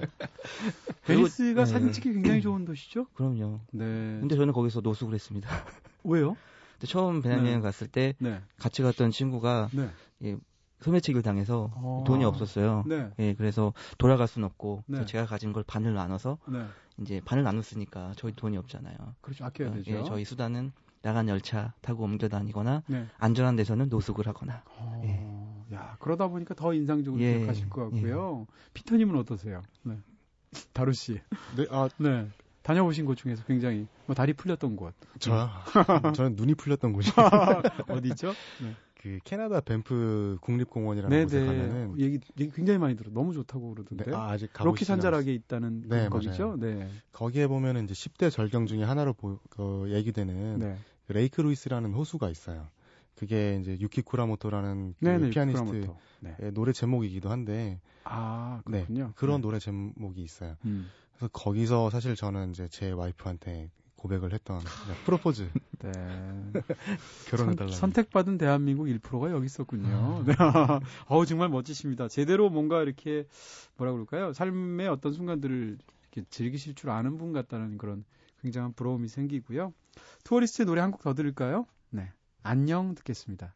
베니스가 1.03 1.65
네. 1.65 1.71
사진 1.71 1.91
찍기 1.91 2.13
굉장히 2.13 2.41
좋은 2.41 2.63
도시죠? 2.63 3.07
그럼요. 3.13 3.59
네. 3.71 3.85
근데 4.19 4.35
저는 4.35 4.53
거기서 4.53 4.79
노숙을 4.81 5.13
했습니다. 5.13 5.49
왜요? 6.03 6.37
처음 6.85 7.21
배낭여행 7.21 7.57
네. 7.57 7.61
갔을 7.61 7.87
때 7.87 8.15
네. 8.19 8.41
같이 8.57 8.81
갔던 8.83 9.11
친구가 9.11 9.69
네. 9.73 9.89
소매치기를 10.81 11.21
당해서 11.21 11.71
어. 11.75 12.03
돈이 12.05 12.23
없었어요. 12.25 12.83
네. 12.85 13.09
예, 13.19 13.33
그래서 13.33 13.73
돌아갈 13.97 14.27
순 14.27 14.43
없고 14.43 14.83
네. 14.87 15.05
제가 15.05 15.25
가진 15.25 15.53
걸 15.53 15.63
반을 15.63 15.93
나눠서 15.93 16.37
네. 16.47 16.65
이제 16.99 17.21
반을 17.23 17.43
나눴으니까 17.43 18.13
저희 18.17 18.33
돈이 18.35 18.57
없잖아요. 18.57 18.95
그렇죠. 19.21 19.45
아껴야 19.45 19.69
어, 19.69 19.71
되죠. 19.73 19.91
예, 19.91 20.03
저희 20.03 20.25
수단은 20.25 20.71
야간 21.05 21.29
열차 21.29 21.73
타고 21.81 22.03
옮겨 22.03 22.27
다니거나 22.27 22.83
네. 22.87 23.07
안전한 23.17 23.55
데서는 23.55 23.89
노숙을 23.89 24.27
하거나. 24.27 24.63
어, 24.77 25.65
야, 25.73 25.95
그러다 25.99 26.27
보니까 26.27 26.53
더 26.55 26.73
인상적으로 26.73 27.21
예. 27.21 27.37
기억하실 27.37 27.69
것 27.69 27.83
같고요. 27.83 28.47
피터 28.73 28.97
님은 28.97 29.15
어떠세요? 29.17 29.61
네. 29.83 29.97
다루 30.73 30.93
씨. 30.93 31.19
네, 31.55 31.65
아, 31.69 31.89
네. 31.97 32.27
다녀오신 32.63 33.05
곳 33.05 33.15
중에서 33.15 33.43
굉장히 33.45 33.87
뭐 34.07 34.15
다리 34.15 34.33
풀렸던 34.33 34.75
곳. 34.75 34.95
저요? 35.19 35.49
저는 36.15 36.35
눈이 36.35 36.55
풀렸던 36.55 36.93
곳이 36.93 37.11
어디죠? 37.87 38.33
네. 38.63 38.75
그 39.05 39.19
캐나다 39.23 39.61
밴프 39.61 40.39
국립공원이라는 40.41 41.23
곳에 41.25 41.39
네네. 41.39 41.47
가면은 41.47 41.99
얘기, 41.99 42.19
얘기 42.39 42.51
굉장히 42.51 42.79
많이 42.79 42.95
들어. 42.95 43.11
너무 43.11 43.33
좋다고 43.33 43.75
그러던데. 43.75 44.05
네, 44.05 44.15
아, 44.15 44.31
아직 44.31 44.49
로키 44.57 44.83
산자락에 44.83 45.31
있다는 45.31 45.83
네, 45.87 46.09
거기죠? 46.09 46.57
네. 46.59 46.89
거기에 47.11 47.45
보면은 47.45 47.83
이제 47.83 47.93
10대 47.93 48.31
절경 48.31 48.65
중에 48.65 48.83
하나로 48.83 49.13
보, 49.13 49.37
그 49.51 49.85
얘기되는 49.89 50.57
네. 50.57 50.77
레이크 51.09 51.39
루이스라는 51.41 51.93
호수가 51.93 52.31
있어요. 52.31 52.67
그게 53.13 53.59
이제 53.61 53.77
유키 53.79 54.01
쿠라모토라는 54.01 54.95
그 54.97 55.05
네네. 55.05 55.29
피아니스트의 55.29 55.81
쿠라모토. 55.81 55.97
네. 56.21 56.51
노래 56.55 56.73
제목이기도 56.73 57.29
한데 57.29 57.79
아, 58.05 58.63
네, 58.65 58.85
그렇군요. 58.85 59.13
그런 59.15 59.35
네. 59.35 59.41
노래 59.43 59.59
제목이 59.59 60.23
있어요. 60.23 60.55
음. 60.65 60.89
그래서 61.11 61.29
거기서 61.31 61.91
사실 61.91 62.15
저는 62.15 62.49
이제 62.49 62.67
제 62.69 62.89
와이프한테 62.89 63.69
고백을 64.05 64.33
했던 64.33 64.59
그냥 64.59 64.97
프로포즈 65.05 65.49
네. 65.79 65.91
결혼해달라고 67.29 67.71
선, 67.71 67.91
선택받은 67.91 68.37
대한민국 68.37 68.85
1%가 68.85 69.31
여기 69.31 69.45
있었군요. 69.47 70.23
네. 70.27 70.33
어우, 71.07 71.25
정말 71.25 71.49
멋지십니다. 71.49 72.07
제대로 72.07 72.49
뭔가 72.49 72.81
이렇게, 72.83 73.25
뭐라 73.77 73.91
그럴까요? 73.93 74.33
삶의 74.33 74.87
어떤 74.89 75.13
순간들을 75.13 75.77
이렇게 76.11 76.27
즐기실 76.29 76.75
줄 76.75 76.91
아는 76.91 77.17
분 77.17 77.33
같다는 77.33 77.77
그런 77.77 78.05
굉장한 78.41 78.73
부러움이 78.73 79.07
생기고요. 79.07 79.73
투어리스트의 80.23 80.65
노래 80.67 80.81
한 80.81 80.91
곡 80.91 81.01
더 81.01 81.13
들을까요? 81.13 81.65
네. 81.89 82.11
안녕 82.43 82.93
듣겠습니다. 82.95 83.53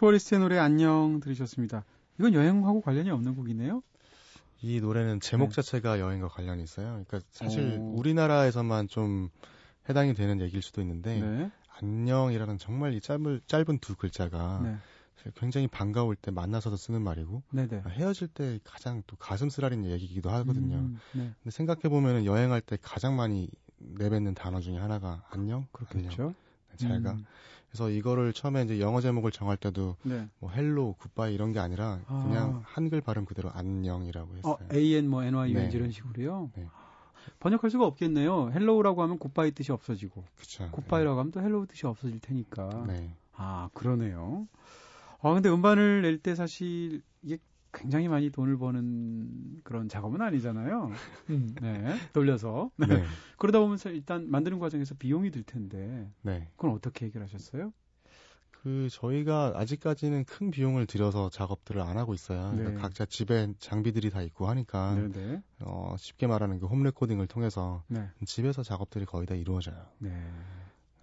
투어리스트의 0.00 0.40
노래 0.40 0.56
안녕 0.56 1.20
들으셨습니다. 1.20 1.84
이건 2.18 2.32
여행하고 2.32 2.80
관련이 2.80 3.10
없는 3.10 3.34
곡이네요. 3.34 3.82
이 4.62 4.80
노래는 4.80 5.20
제목 5.20 5.50
네. 5.50 5.56
자체가 5.56 6.00
여행과 6.00 6.28
관련이 6.28 6.62
있어요. 6.62 7.04
그러니까 7.06 7.20
사실 7.30 7.76
오. 7.78 7.98
우리나라에서만 7.98 8.88
좀 8.88 9.28
해당이 9.90 10.14
되는 10.14 10.40
얘기일 10.40 10.62
수도 10.62 10.80
있는데 10.80 11.20
네. 11.20 11.50
안녕이라는 11.78 12.56
정말 12.56 12.94
이 12.94 13.00
짧은 13.02 13.42
짧은 13.46 13.78
두 13.80 13.94
글자가 13.94 14.60
네. 14.62 14.76
굉장히 15.36 15.66
반가울 15.66 16.16
때 16.16 16.30
만나서도 16.30 16.76
쓰는 16.76 17.02
말이고 17.02 17.42
네. 17.50 17.66
네. 17.66 17.82
헤어질 17.86 18.28
때 18.28 18.58
가장 18.64 19.02
또 19.06 19.16
가슴 19.16 19.50
쓰라린 19.50 19.84
얘기이기도 19.84 20.30
하거든요. 20.30 20.76
음, 20.76 20.98
네. 21.12 21.30
근데 21.42 21.50
생각해 21.50 21.90
보면은 21.90 22.24
여행할 22.24 22.62
때 22.62 22.78
가장 22.80 23.16
많이 23.16 23.50
내뱉는 23.76 24.32
단어 24.32 24.60
중에 24.60 24.78
하나가 24.78 25.22
안녕, 25.28 25.66
안녕, 25.66 25.66
그렇죠. 25.72 26.28
네, 26.28 26.34
잘 26.76 27.02
가. 27.02 27.12
음, 27.12 27.24
그래서 27.68 27.88
이거를 27.90 28.32
처음에 28.32 28.62
이제 28.64 28.80
영어 28.80 29.00
제목을 29.00 29.30
정할 29.30 29.56
때도 29.56 29.96
네. 30.02 30.28
뭐 30.38 30.50
hello, 30.50 30.96
goodbye 30.98 31.34
이런 31.34 31.52
게 31.52 31.58
아니라 31.60 32.00
아. 32.06 32.22
그냥 32.26 32.62
한글 32.64 33.00
발음 33.00 33.24
그대로 33.24 33.50
안녕이라고 33.50 34.36
했어요. 34.36 34.56
어, 34.60 34.74
AN 34.74 35.08
뭐 35.08 35.22
NY 35.22 35.52
네. 35.52 35.70
이런 35.72 35.90
식으로요. 35.92 36.50
네. 36.56 36.66
번역할 37.38 37.70
수가 37.70 37.86
없겠네요. 37.86 38.50
hello라고 38.52 39.02
하면 39.02 39.18
goodbye 39.18 39.52
뜻이 39.52 39.72
없어지고 39.72 40.24
그쵸. 40.36 40.68
goodbye라고 40.72 41.18
하면 41.20 41.30
또 41.32 41.40
hello 41.40 41.66
뜻이 41.66 41.86
없어질 41.86 42.18
테니까. 42.20 42.84
네. 42.88 43.14
아, 43.34 43.68
그러네요. 43.74 44.48
아, 45.22 45.34
근데 45.34 45.48
음반을 45.50 46.02
낼 46.02 46.18
때 46.18 46.34
사실 46.34 47.02
이게 47.22 47.38
굉장히 47.72 48.08
많이 48.08 48.30
돈을 48.30 48.58
버는 48.58 49.60
그런 49.62 49.88
작업은 49.88 50.20
아니잖아요. 50.20 50.90
네. 51.62 51.96
돌려서. 52.12 52.70
네. 52.76 52.86
네. 52.86 53.04
그러다 53.38 53.60
보면서 53.60 53.90
일단 53.90 54.30
만드는 54.30 54.58
과정에서 54.58 54.94
비용이 54.96 55.30
들 55.30 55.42
텐데 55.42 56.10
네. 56.22 56.48
그건 56.56 56.72
어떻게 56.72 57.06
해결하셨어요? 57.06 57.72
그 58.50 58.88
저희가 58.90 59.54
아직까지는 59.56 60.24
큰 60.24 60.50
비용을 60.50 60.84
들여서 60.84 61.30
작업들을 61.30 61.80
안 61.80 61.96
하고 61.96 62.12
있어요. 62.12 62.50
그러니까 62.50 62.70
네. 62.70 62.76
각자 62.76 63.06
집에 63.06 63.54
장비들이 63.58 64.10
다 64.10 64.20
있고 64.20 64.48
하니까 64.48 64.94
네, 64.96 65.08
네. 65.10 65.42
어, 65.60 65.94
쉽게 65.96 66.26
말하는 66.26 66.58
그 66.58 66.66
홈 66.66 66.82
레코딩을 66.82 67.26
통해서 67.26 67.82
네. 67.88 68.06
집에서 68.26 68.62
작업들이 68.62 69.06
거의 69.06 69.26
다 69.26 69.34
이루어져요. 69.34 69.86
네. 69.98 70.10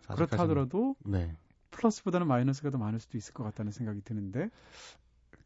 그렇다 0.07 0.37
하더라도 0.43 0.95
네. 1.03 1.33
플러스보다는 1.71 2.27
마이너스가 2.27 2.69
더 2.69 2.77
많을 2.77 2.99
수도 2.99 3.17
있을 3.17 3.33
것 3.33 3.43
같다는 3.43 3.71
생각이 3.71 4.01
드는데. 4.01 4.49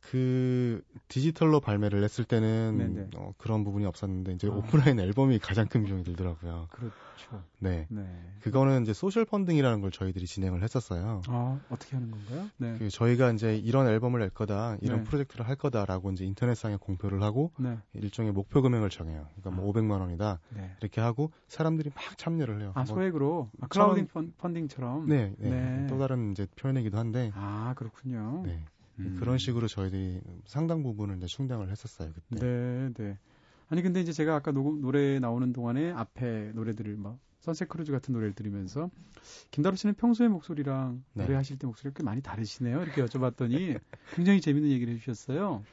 그 0.02 0.82
디지털로 1.08 1.60
발매를 1.60 2.04
했을 2.04 2.26
때는 2.26 2.78
네네. 2.78 3.10
어, 3.16 3.34
그런 3.38 3.64
부분이 3.64 3.86
없었는데 3.86 4.34
이제 4.34 4.48
아. 4.48 4.52
오프라인 4.52 5.00
앨범이 5.00 5.40
가장 5.40 5.68
큰 5.68 5.86
비용이 5.86 6.04
들더라고요. 6.04 6.68
그렇죠. 6.72 7.44
네. 7.60 7.88
네. 7.90 8.04
그거는 8.42 8.82
이제 8.82 8.94
social 8.94 9.26
funding이라는 9.26 9.80
걸 9.80 9.92
저희들이 9.92 10.26
진행을 10.26 10.64
했었어요. 10.64 11.22
아, 11.28 11.60
어떻게 11.70 11.96
하는 11.96 12.10
건가요? 12.12 12.50
네. 12.58 12.76
그 12.80 12.90
저희가 12.90 13.32
이제 13.32 13.56
이런 13.56 13.88
앨범을 13.88 14.20
낼 14.20 14.32
거다, 14.32 14.78
이런 14.82 15.00
네. 15.00 15.04
프로젝트를 15.04 15.48
할 15.48 15.56
거다라고 15.56 16.12
이제 16.12 16.26
인터넷상에 16.26 16.78
공표를 16.78 17.22
하고 17.22 17.52
네. 17.60 17.78
일종의 17.94 18.32
목표 18.32 18.62
금액을 18.62 18.90
정해요. 18.90 19.28
그러니까 19.36 19.62
뭐 19.62 19.70
아. 19.70 19.74
500만 19.74 20.02
원이다 20.02 20.40
네. 20.50 20.76
이렇게 20.82 21.00
하고 21.00 21.32
사람들이 21.48 21.92
막 21.94 22.18
참여를 22.18 22.62
해요. 22.62 22.72
아, 22.74 22.84
뭐, 22.84 22.96
소액으로 22.96 23.50
아, 23.62 23.68
천 23.70 23.70
클라우딩 23.70 24.08
펀, 24.08 24.34
펀딩처럼. 24.38 25.08
네, 25.08 25.34
네. 25.38 25.50
네. 25.50 25.88
또 25.88 26.00
다른 26.00 26.32
이제 26.32 26.48
표현이기도 26.56 26.98
한데, 26.98 27.32
아, 27.36 27.74
그렇군요. 27.78 28.42
네. 28.46 28.66
음. 29.00 29.18
그런 29.20 29.38
식으로 29.38 29.68
저희들이 29.68 30.22
상당 30.46 30.84
부분을 30.84 31.18
이제 31.18 31.26
충당을 31.28 31.70
했었어요 31.70 32.12
그때. 32.14 32.40
네, 32.40 32.90
네. 32.94 33.18
아니 33.70 33.82
근데 33.82 34.02
이제 34.02 34.12
제가 34.12 34.36
아까 34.36 34.52
녹음, 34.52 34.82
노래 34.82 35.20
나오는 35.20 35.54
동안에 35.54 35.92
앞에 35.92 36.52
노래들을 36.54 36.98
막 36.98 37.18
Sunset 37.40 37.70
Cruise 37.70 37.92
같은 37.92 38.14
노래를 38.14 38.34
들으면서 38.34 38.92
김다루 39.50 39.76
씨는 39.76 39.96
평소의 39.96 40.30
목소리랑 40.30 41.04
네. 41.14 41.24
노래하실 41.24 41.58
때 41.58 41.68
목소리가 41.68 41.98
꽤 41.98 42.04
많이 42.04 42.22
다르시네요. 42.22 42.82
이렇게 42.84 43.04
여쭤봤더니 43.04 43.80
굉장히 44.16 44.42
재밌는 44.42 44.70
얘기를 44.70 44.94
해주셨어요. 44.94 45.64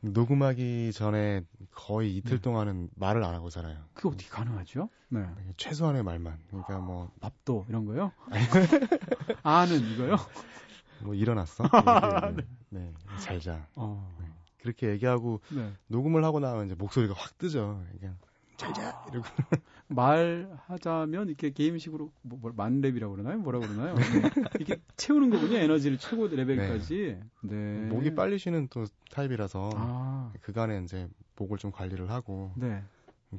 녹음하기 0.00 0.92
전에 0.92 1.42
거의 1.72 2.16
이틀 2.16 2.36
네. 2.36 2.42
동안은 2.42 2.90
말을 2.94 3.24
안 3.24 3.34
하고 3.34 3.48
살아요. 3.50 3.78
그게 3.94 4.08
어떻게 4.08 4.28
가능하죠? 4.28 4.88
네. 5.08 5.24
최소한의 5.56 6.02
말만. 6.02 6.38
그러니까 6.48 6.78
뭐, 6.78 7.10
밥도 7.20 7.66
이런 7.68 7.86
거요? 7.86 8.12
아는 9.42 9.80
이거요? 9.92 10.16
뭐 11.04 11.14
일어났어? 11.14 11.64
이렇게, 11.70 12.42
네, 12.70 12.80
네, 12.80 12.92
잘 13.20 13.38
자. 13.38 13.66
어. 13.76 14.12
그렇게 14.62 14.88
얘기하고 14.88 15.40
네. 15.54 15.70
녹음을 15.88 16.24
하고 16.24 16.40
나면 16.40 16.66
이제 16.66 16.74
목소리가 16.74 17.12
확 17.14 17.36
뜨죠. 17.36 17.84
그냥 17.98 18.16
잘 18.56 18.72
자. 18.72 19.04
이러고. 19.10 19.26
말하자면 19.88 21.28
이렇게 21.28 21.50
게임식으로 21.50 22.10
뭐, 22.22 22.38
뭐 22.40 22.52
만렙이라고 22.56 23.12
그러나요? 23.12 23.38
뭐라고 23.38 23.66
그러나요? 23.66 23.94
네. 23.94 24.30
이렇게 24.54 24.80
채우는 24.96 25.28
거군요. 25.28 25.58
에너지를 25.58 25.98
최고 25.98 26.26
레벨까지. 26.28 27.20
네. 27.42 27.80
목이 27.90 28.14
빨리 28.14 28.38
쉬는 28.38 28.68
또 28.70 28.86
타입이라서 29.10 29.70
아, 29.74 30.32
그간에 30.40 30.80
이제 30.82 31.08
목을 31.36 31.58
좀 31.58 31.70
관리를 31.70 32.10
하고 32.10 32.52
네. 32.56 32.82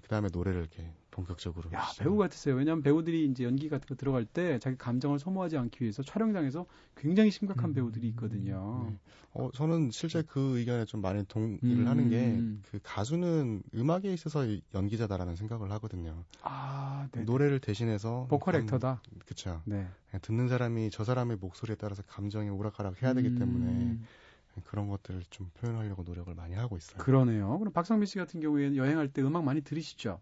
그 0.02 0.08
다음에 0.08 0.30
노래를 0.32 0.60
이렇게 0.62 0.92
본격적으로. 1.12 1.72
야, 1.72 1.82
시작을- 1.84 2.00
배우 2.04 2.18
같으세요. 2.18 2.56
왜냐하면 2.56 2.84
배우들이 2.84 3.26
이제 3.26 3.44
연기 3.46 3.70
같은 3.70 3.88
거 3.88 3.96
들어갈 3.96 4.26
때 4.26 4.60
자기 4.60 4.78
감정을 4.78 5.18
소모하지 5.20 5.58
않기 5.58 5.82
위해서 5.84 6.04
촬영장에서 6.04 6.66
굉장히 6.96 7.32
심각한 7.32 7.70
음. 7.70 7.74
배우들이 7.74 8.08
있거든요. 8.10 8.88
네. 8.90 8.98
어, 9.34 9.50
저는 9.54 9.92
실제 9.92 10.22
그 10.24 10.58
의견에 10.60 10.86
좀 10.86 11.02
많이 11.02 11.24
동의를 11.26 11.60
음. 11.84 11.88
하는 11.88 12.10
게 12.10 12.42
그 12.72 12.80
가수는 12.84 13.64
음악에 13.76 14.12
있어서 14.14 14.46
연기자다라는 14.74 15.36
생각을 15.36 15.72
하거든요. 15.74 16.24
아, 16.42 17.08
네. 17.12 17.24
노래를 17.24 17.60
대신해서 17.60 18.28
보컬 18.30 18.54
감- 18.54 18.62
액터다. 18.64 19.02
그쵸. 19.26 19.62
네. 19.66 19.88
듣는 20.22 20.48
사람이 20.48 20.90
저 20.92 21.04
사람의 21.04 21.38
목소리에 21.38 21.76
따라서 21.76 22.02
감정이 22.08 22.50
오락가락 22.50 23.02
해야 23.02 23.14
되기 23.14 23.36
때문에 23.36 23.66
음, 23.68 24.06
그런 24.64 24.88
것들을 24.88 25.24
좀 25.30 25.50
표현하려고 25.56 26.04
노력을 26.04 26.34
많이 26.34 26.56
하고 26.56 26.78
있어요. 26.78 26.98
그러네요. 26.98 27.58
그럼 27.60 27.74
박성민 27.74 28.06
씨 28.06 28.18
같은 28.18 28.40
경우에는 28.40 28.78
여행할 28.78 29.10
때 29.10 29.22
음악 29.22 29.44
많이 29.44 29.62
들으시죠? 29.62 30.20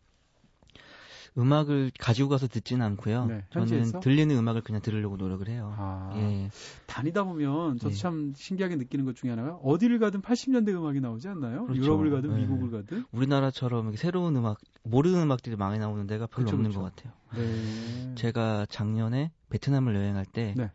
음악을 1.37 1.91
가지고 1.99 2.29
가서 2.29 2.47
듣지는 2.47 2.85
않고요. 2.85 3.25
네? 3.25 3.45
저는 3.49 3.99
들리는 4.01 4.35
음악을 4.35 4.61
그냥 4.61 4.81
들으려고 4.81 5.17
노력을 5.17 5.47
해요. 5.47 5.73
아, 5.77 6.13
예. 6.15 6.51
다니다 6.85 7.23
보면 7.23 7.79
저도 7.79 7.91
예. 7.91 7.97
참 7.97 8.33
신기하게 8.35 8.75
느끼는 8.75 9.05
것 9.05 9.15
중에 9.15 9.31
하나가 9.31 9.55
어디를 9.55 9.97
가든 9.97 10.21
80년대 10.21 10.69
음악이 10.75 10.99
나오지 11.01 11.27
않나요? 11.27 11.65
그렇죠. 11.65 11.81
유럽을 11.81 12.11
가든 12.11 12.35
네. 12.35 12.41
미국을 12.41 12.69
가든. 12.69 13.05
우리나라처럼 13.11 13.95
새로운 13.95 14.35
음악, 14.35 14.59
모르는 14.83 15.23
음악들이 15.23 15.55
많이 15.55 15.79
나오는 15.79 16.05
데가 16.05 16.27
별로 16.27 16.45
그쵸, 16.45 16.55
없는 16.55 16.69
그쵸. 16.69 16.81
것 16.81 16.95
같아요. 16.95 17.13
네. 17.35 18.13
제가 18.15 18.67
작년에 18.69 19.31
베트남을 19.49 19.95
여행할 19.95 20.25
때 20.25 20.53
네. 20.55 20.69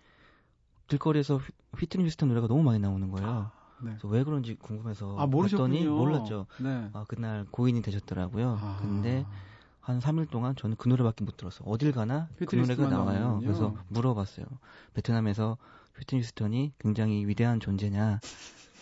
길거리에서 0.89 1.37
휘- 1.37 1.53
휘트니 1.79 2.05
휴스턴 2.05 2.29
노래가 2.29 2.47
너무 2.49 2.63
많이 2.63 2.79
나오는 2.79 3.11
거예요. 3.11 3.51
네. 3.81 3.91
그래서 3.91 4.09
왜 4.09 4.25
그런지 4.25 4.57
궁금해서 4.57 5.17
아. 5.19 5.27
봤더니 5.27 5.85
몰랐죠. 5.87 6.47
네. 6.61 6.91
아, 6.93 7.05
그날 7.07 7.47
고인이 7.51 7.81
되셨더라고요. 7.83 8.59
아. 8.61 8.79
근데 8.81 9.25
한 9.81 10.01
3일 10.01 10.29
동안 10.31 10.57
저는 10.57 10.77
그 10.77 10.89
노래밖에 10.89 11.25
못 11.25 11.37
들었어. 11.37 11.65
어딜 11.65 11.93
가나 11.93 12.29
그 12.47 12.57
노래가 12.57 12.89
나와요. 12.89 13.21
나오는군요. 13.21 13.47
그래서 13.47 13.75
물어봤어요. 13.89 14.47
베트남에서 14.95 15.57
휘트니 15.99 16.23
휴스턴이 16.23 16.73
굉장히 16.79 17.27
위대한 17.27 17.61
존재냐 17.61 18.21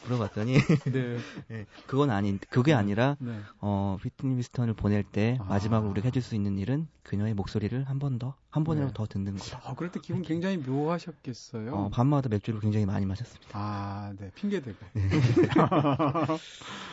물어봤더니 0.06 0.54
네. 0.92 1.18
그건 1.86 2.10
아닌 2.10 2.38
그게 2.50 2.72
아니라 2.72 3.16
네. 3.20 3.38
어 3.60 3.96
휘트니 4.02 4.36
휴스턴을 4.36 4.74
보낼 4.74 5.02
때 5.02 5.38
아. 5.40 5.44
마지막으로 5.44 5.90
우리가 5.90 6.06
해줄 6.06 6.22
수 6.22 6.34
있는 6.34 6.58
일은 6.58 6.88
그녀의 7.02 7.34
목소리를 7.34 7.84
한 7.84 7.98
번 7.98 8.18
더 8.18 8.34
한 8.56 8.64
번이라도 8.64 8.88
네. 8.88 8.94
더 8.96 9.04
듣는 9.06 9.36
거다. 9.36 9.60
아, 9.64 9.74
그럴 9.74 9.92
때 9.92 10.00
기분 10.02 10.22
굉장히 10.22 10.56
묘하셨겠어요. 10.56 11.74
어, 11.74 11.90
밤마다 11.90 12.30
맥주를 12.30 12.58
굉장히 12.60 12.86
많이 12.86 13.04
마셨습니다. 13.04 13.50
아, 13.52 14.14
네. 14.18 14.30
핑계 14.34 14.62
대고. 14.62 14.78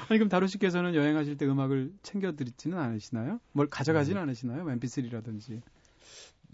아니, 0.10 0.20
그럼 0.20 0.28
다루 0.28 0.48
씨께서는 0.48 0.94
여행하실 0.94 1.38
때 1.38 1.46
음악을 1.46 1.94
챙겨 2.04 2.34
드리지는 2.34 2.78
않으시나요? 2.78 3.40
뭘 3.54 3.68
가져가지는 3.70 4.20
음. 4.20 4.24
않으시나요? 4.24 4.66
mp3라든지. 4.66 5.62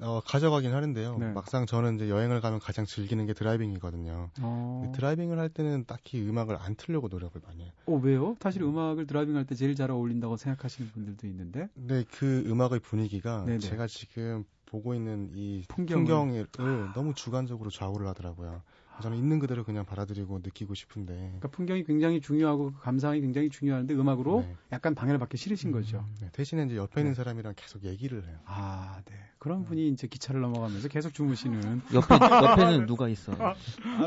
어, 0.01 0.21
가져가긴 0.25 0.73
하는데요. 0.73 1.17
네. 1.17 1.31
막상 1.33 1.65
저는 1.65 1.95
이제 1.95 2.09
여행을 2.09 2.41
가면 2.41 2.59
가장 2.59 2.85
즐기는 2.85 3.25
게 3.25 3.33
드라이빙이거든요. 3.33 4.29
어. 4.41 4.91
드라이빙을 4.95 5.37
할 5.37 5.49
때는 5.49 5.85
딱히 5.85 6.21
음악을 6.21 6.57
안 6.59 6.75
틀려고 6.75 7.07
노력을 7.09 7.39
많이 7.45 7.63
해요. 7.63 7.71
어, 7.85 7.95
왜요? 7.95 8.35
사실 8.41 8.63
음악을 8.63 9.07
드라이빙 9.07 9.35
할 9.35 9.45
때 9.45 9.55
제일 9.55 9.75
잘 9.75 9.91
어울린다고 9.91 10.37
생각하시는 10.37 10.91
분들도 10.91 11.27
있는데. 11.27 11.67
근데 11.73 12.03
그 12.11 12.43
음악의 12.47 12.79
분위기가 12.79 13.43
네네. 13.45 13.59
제가 13.59 13.87
지금 13.87 14.45
보고 14.69 14.93
있는 14.93 15.29
이 15.33 15.63
풍경을. 15.67 16.05
풍경을 16.05 16.47
너무 16.93 17.13
주관적으로 17.13 17.69
좌우를 17.69 18.07
하더라고요. 18.07 18.61
저는 19.01 19.17
있는 19.17 19.39
그대로 19.39 19.63
그냥 19.63 19.85
받아들이고 19.85 20.39
느끼고 20.39 20.73
싶은데 20.73 21.13
그러니까 21.13 21.47
풍경이 21.47 21.85
굉장히 21.85 22.19
중요하고 22.19 22.73
그 22.73 22.81
감상이 22.81 23.21
굉장히 23.21 23.49
중요한데 23.49 23.93
음악으로 23.93 24.41
네. 24.41 24.55
약간 24.73 24.93
방해를 24.93 25.17
받기 25.19 25.37
싫으신 25.37 25.71
거죠. 25.71 26.05
네, 26.21 26.27
대신에 26.33 26.65
이제 26.65 26.75
옆에 26.75 26.99
있는 27.01 27.13
네. 27.13 27.15
사람이랑 27.15 27.53
계속 27.55 27.85
얘기를 27.85 28.25
해요. 28.27 28.37
아, 28.45 28.99
네. 29.05 29.15
그런 29.39 29.63
분이 29.63 29.87
이제 29.87 30.05
기차를 30.07 30.41
넘어가면서 30.41 30.89
계속 30.89 31.13
주무시는. 31.13 31.81
옆에 31.93 32.13
옆에는 32.13 32.85
누가 32.87 33.07
있어요? 33.07 33.37
아 33.39 33.55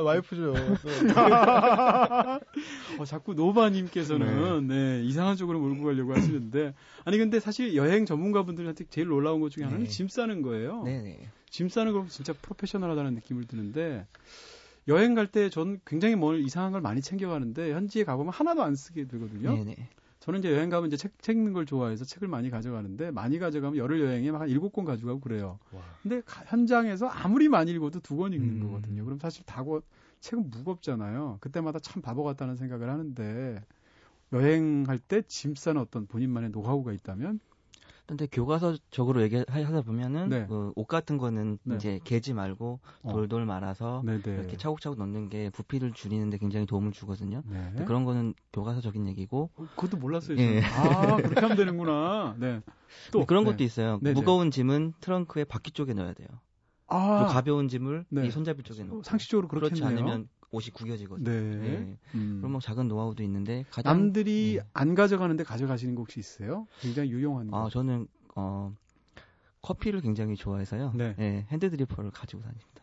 와이프죠. 0.03 0.53
어, 2.99 3.05
자꾸 3.07 3.33
노바님께서는 3.33 4.67
네. 4.67 5.03
이상한 5.05 5.37
쪽으로 5.37 5.59
몰고 5.59 5.85
가려고 5.85 6.15
하시는데 6.15 6.75
아니 7.07 7.17
근데 7.17 7.41
사실 7.41 7.75
여행 7.77 8.05
전문가분들한테 8.05 8.85
제일 8.91 9.09
놀라운 9.09 9.41
것 9.41 9.51
중에 9.51 9.65
하나는 9.65 9.85
네. 9.85 9.91
짐 9.91 10.09
싸는 10.09 10.43
거예요. 10.43 10.52
네네. 10.85 11.29
짐 11.51 11.69
싸는 11.69 11.93
거 11.93 12.07
진짜 12.09 12.33
프로페셔널하다는 12.33 13.15
느낌을 13.15 13.47
드는데 13.47 14.07
여행 14.89 15.15
갈 15.15 15.27
때 15.29 15.49
전 15.51 15.81
굉장히 15.85 16.17
뭘 16.17 16.41
이상한 16.41 16.73
걸 16.73 16.81
많이 16.81 17.01
챙겨가는데 17.01 17.73
현지에 17.73 18.05
가보면 18.05 18.33
하나도 18.33 18.63
안 18.63 18.75
쓰게 18.75 19.07
되거든요. 19.07 19.55
네네. 19.55 19.77
저는 20.21 20.39
이제 20.39 20.53
여행 20.53 20.71
가면 20.71 20.87
이제 20.89 20.97
책, 20.97 21.21
책 21.21 21.37
읽는 21.37 21.53
걸 21.53 21.67
좋아해서 21.67 22.05
책을 22.05 22.29
많이 22.29 22.49
가져가는데 22.49 23.11
많이 23.11 23.39
가져가면 23.41 23.77
열흘 23.77 24.01
여행에 24.01 24.31
막한 24.31 24.49
일곱 24.49 24.73
권 24.73 24.85
가져가고 24.85 25.21
그래요. 25.21 25.59
와. 25.73 25.81
근데 26.03 26.21
가- 26.25 26.45
현장에서 26.47 27.07
아무리 27.09 27.49
많이 27.49 27.73
읽어도 27.73 27.99
두 28.01 28.17
권 28.17 28.33
읽는 28.33 28.61
음. 28.63 28.67
거거든요. 28.67 29.05
그럼 29.05 29.19
사실 29.19 29.45
다 29.45 29.63
고 29.65 29.83
책은 30.21 30.51
무겁잖아요. 30.51 31.39
그때마다 31.41 31.81
참 31.81 32.01
바보 32.03 32.23
같다는 32.23 32.55
생각을 32.57 32.89
하는데 32.89 33.61
여행할 34.33 34.99
때 34.99 35.23
짐 35.23 35.55
싸는 35.55 35.81
어떤 35.81 36.07
본인만의 36.07 36.51
노하우가 36.51 36.93
있다면 36.93 37.41
근데 38.13 38.27
교과서적으로 38.27 39.23
얘기하다 39.23 39.81
보면은 39.83 40.29
네. 40.29 40.47
그 40.47 40.71
옷 40.77 40.87
같은 40.87 41.17
거는 41.17 41.59
네. 41.65 41.77
이제 41.77 41.99
개지 42.05 42.35
말고 42.35 42.81
어. 43.05 43.13
돌돌 43.13 43.47
말아서 43.47 44.03
네네. 44.05 44.23
이렇게 44.27 44.59
차곡차곡 44.59 44.99
넣는 44.99 45.31
게 45.31 45.49
부피를 45.49 45.93
줄이는데 45.93 46.37
굉장히 46.37 46.67
도움을 46.67 46.93
주거든요. 46.93 47.43
네. 47.47 47.73
그런 47.87 48.05
거는 48.05 48.35
교과서적인 48.53 49.07
얘기고 49.09 49.51
어, 49.57 49.67
그것도 49.77 49.97
몰랐어요. 49.97 50.37
예. 50.39 50.61
아 50.63 51.17
그렇게 51.17 51.41
하면 51.41 51.57
되는구나. 51.57 52.37
네. 52.39 52.61
또 53.13 53.25
그런 53.25 53.45
네. 53.45 53.53
것도 53.53 53.65
있어요. 53.65 53.99
네네. 54.03 54.13
무거운 54.15 54.51
짐은 54.51 54.93
트렁크의 55.01 55.47
바퀴 55.47 55.71
쪽에 55.71 55.95
넣어야 55.95 56.13
돼요. 56.13 56.29
아 56.89 57.27
가벼운 57.31 57.69
짐을 57.69 58.05
네. 58.11 58.27
이 58.27 58.31
손잡이 58.31 58.63
쪽에 58.63 58.85
넣고 58.85 59.03
상식적으로 59.05 59.49
그렇겠네요. 59.49 59.87
그렇지 59.87 60.01
않으면 60.03 60.29
옷이 60.53 60.71
구겨지거든요. 60.73 61.29
네. 61.31 61.67
예. 61.67 61.97
음. 62.15 62.37
그런 62.39 62.53
뭐 62.53 62.61
작은 62.61 62.87
노하우도 62.87 63.23
있는데 63.25 63.65
가장 63.71 63.93
남들이 63.93 64.59
음. 64.61 64.69
안 64.75 64.95
가져가는데 64.95 65.45
가져가시는 65.45 65.95
거 65.95 66.03
혹시 66.03 66.21
있어요? 66.21 66.69
굉장히 66.81 67.11
유용한 67.11 67.51
거. 67.51 67.67
아 67.67 67.71
저는 67.71 68.07
어 68.37 68.75
커피를 69.63 70.01
굉장히 70.03 70.37
좋아해서요. 70.37 70.93
네. 70.95 71.15
예, 71.19 71.47
hand 71.51 71.71
dripper를 71.71 72.11
가지고 72.11 72.43
다닙니다. 72.43 72.82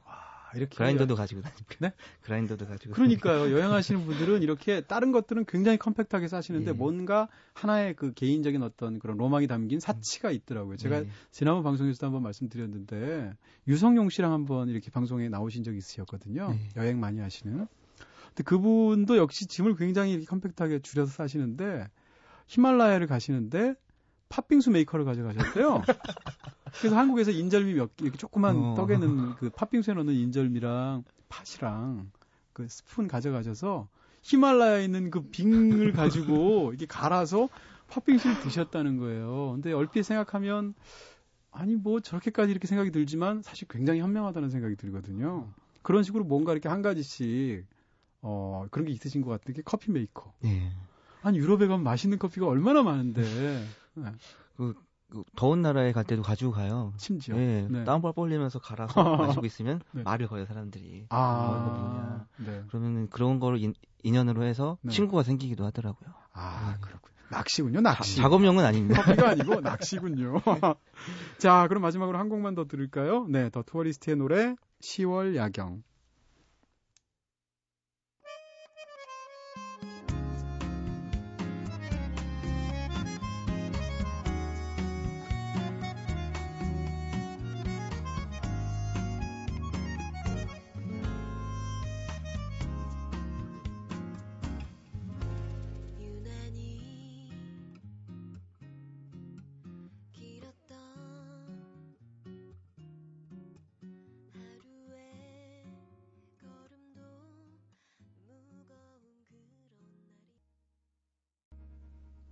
아, 0.51 0.57
이렇게 0.57 0.75
그라인더도 0.75 1.15
가지고 1.15 1.41
다닙니다. 1.41 1.75
네? 1.79 1.93
그라인더도 2.21 2.65
가지고. 2.65 2.93
그러니까요. 2.93 3.51
여행하시는 3.51 4.05
분들은 4.05 4.41
이렇게 4.41 4.81
다른 4.81 5.11
것들은 5.11 5.45
굉장히 5.45 5.77
컴팩트하게 5.77 6.27
사시는데 6.27 6.71
예. 6.71 6.73
뭔가 6.73 7.27
하나의 7.53 7.95
그 7.95 8.13
개인적인 8.13 8.63
어떤 8.63 8.99
그런 8.99 9.17
로망이 9.17 9.47
담긴 9.47 9.79
사치가 9.79 10.31
있더라고요. 10.31 10.77
제가 10.77 11.01
네. 11.01 11.09
지난번 11.31 11.63
방송에서도 11.63 12.05
한번 12.05 12.23
말씀드렸는데 12.23 13.33
유성용 13.67 14.09
씨랑 14.09 14.33
한번 14.33 14.69
이렇게 14.69 14.89
방송에 14.89 15.29
나오신 15.29 15.63
적이 15.63 15.77
있으셨거든요. 15.77 16.49
네. 16.49 16.69
여행 16.77 16.99
많이 16.99 17.19
하시는. 17.19 17.67
근데 18.29 18.43
그분도 18.43 19.17
역시 19.17 19.45
짐을 19.45 19.75
굉장히 19.75 20.25
컴팩트하게 20.25 20.79
줄여서 20.79 21.11
사시는데 21.11 21.87
히말라야를 22.47 23.05
가시는데 23.05 23.75
팥빙수 24.29 24.71
메이커를 24.71 25.05
가져가셨대요. 25.05 25.83
그래서 26.79 26.97
한국에서 26.97 27.31
인절미 27.31 27.73
몇 27.73 27.95
개, 27.95 28.05
이렇게 28.05 28.17
조그만 28.17 28.55
어. 28.55 28.75
떡에는 28.75 29.35
그 29.35 29.49
팥빙수에 29.49 29.93
넣는 29.95 30.13
인절미랑 30.13 31.03
팥이랑 31.27 32.11
그 32.53 32.67
스푼 32.67 33.07
가져가셔서 33.07 33.87
히말라야에 34.21 34.85
있는 34.85 35.09
그 35.09 35.21
빙을 35.21 35.93
가지고 35.93 36.69
이렇게 36.73 36.85
갈아서 36.85 37.49
팥빙수를 37.87 38.41
드셨다는 38.41 38.97
거예요. 38.97 39.53
근데 39.53 39.73
얼핏 39.73 40.03
생각하면 40.03 40.75
아니 41.51 41.75
뭐 41.75 41.99
저렇게까지 41.99 42.51
이렇게 42.51 42.67
생각이 42.67 42.91
들지만 42.91 43.41
사실 43.41 43.67
굉장히 43.67 43.99
현명하다는 44.01 44.49
생각이 44.49 44.75
들거든요. 44.75 45.47
그런 45.81 46.03
식으로 46.03 46.23
뭔가 46.23 46.51
이렇게 46.51 46.69
한 46.69 46.81
가지씩 46.81 47.65
어 48.21 48.65
그런 48.69 48.85
게 48.85 48.91
있으신 48.93 49.21
것 49.21 49.29
같은 49.31 49.53
게 49.53 49.61
커피 49.63 49.91
메이커. 49.91 50.33
예. 50.45 50.71
아니 51.21 51.39
유럽에 51.39 51.67
가면 51.67 51.83
맛있는 51.83 52.19
커피가 52.19 52.47
얼마나 52.47 52.83
많은데 52.83 53.65
네, 54.03 54.11
그 54.57 54.73
더운 55.35 55.63
나라에 55.63 55.91
갈 55.91 56.03
때도 56.03 56.21
가지고 56.21 56.51
가요. 56.51 56.93
심지어. 56.97 57.35
예. 57.35 57.67
네. 57.69 57.83
땀 57.83 57.92
뻘뻘 57.92 58.13
흘리면서 58.13 58.59
갈아서 58.59 59.17
마시고 59.17 59.43
있으면 59.47 59.81
네. 59.91 60.03
말을 60.03 60.27
걸요 60.27 60.45
사람들이. 60.45 61.07
아, 61.09 62.25
네. 62.37 62.63
그러면은 62.67 63.09
그런 63.09 63.39
거를 63.39 63.57
인, 63.59 63.73
인연으로 64.03 64.43
해서 64.43 64.77
네. 64.81 64.91
친구가 64.91 65.23
생기기도 65.23 65.65
하더라고요. 65.65 66.13
아, 66.33 66.73
네. 66.75 66.81
그렇군요. 66.81 67.15
낚시군요, 67.31 67.81
낚시. 67.81 68.17
자- 68.17 68.23
작업용은 68.23 68.63
아닙니다. 68.63 69.01
커피가 69.01 69.29
아니고 69.29 69.61
낚시군요. 69.61 70.41
자, 71.39 71.67
그럼 71.67 71.81
마지막으로 71.81 72.17
한 72.17 72.29
곡만 72.29 72.53
더 72.55 72.65
들을까요? 72.65 73.25
네, 73.29 73.49
더 73.49 73.63
투어리스트의 73.63 74.15
노래 74.17 74.55
10월 74.83 75.35
야경. 75.35 75.83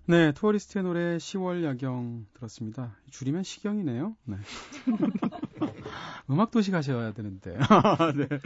네, 0.10 0.32
투어리스트의 0.32 0.86
노래 0.86 1.18
10월 1.18 1.66
야경 1.66 2.28
들었습니다. 2.34 2.96
줄이면 3.10 3.44
시경이네요. 3.44 4.16
네. 4.24 4.38
음악 6.32 6.50
도시 6.50 6.72
가셔야 6.72 7.12
되는데. 7.12 7.58
네. 8.16 8.40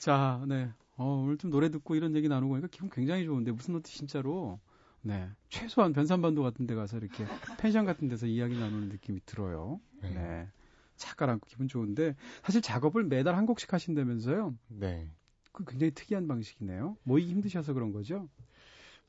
자, 0.00 0.42
네. 0.48 0.68
어, 0.96 1.22
오늘 1.22 1.38
좀 1.38 1.52
노래 1.52 1.70
듣고 1.70 1.94
이런 1.94 2.16
얘기 2.16 2.28
나누고 2.28 2.48
보니까 2.48 2.66
기분 2.72 2.90
굉장히 2.90 3.24
좋은데 3.24 3.52
무슨 3.52 3.74
노트 3.74 3.88
진짜로 3.88 4.58
네. 5.00 5.30
최소한 5.48 5.92
변산반도 5.92 6.42
같은 6.42 6.66
데 6.66 6.74
가서 6.74 6.96
이렇게 6.96 7.24
펜션 7.58 7.86
같은 7.86 8.08
데서 8.08 8.26
이야기 8.26 8.58
나누는 8.58 8.88
느낌이 8.88 9.20
들어요. 9.26 9.80
네. 10.02 10.10
네. 10.10 10.48
착각 10.96 11.28
않고 11.28 11.46
기분 11.46 11.68
좋은데 11.68 12.16
사실 12.42 12.60
작업을 12.60 13.04
매달 13.04 13.36
한 13.36 13.46
곡씩 13.46 13.72
하신다면서요? 13.72 14.56
네. 14.70 15.08
그 15.52 15.64
굉장히 15.64 15.92
특이한 15.92 16.26
방식이네요. 16.26 16.96
모이기 17.04 17.30
힘드셔서 17.30 17.74
그런 17.74 17.92
거죠? 17.92 18.28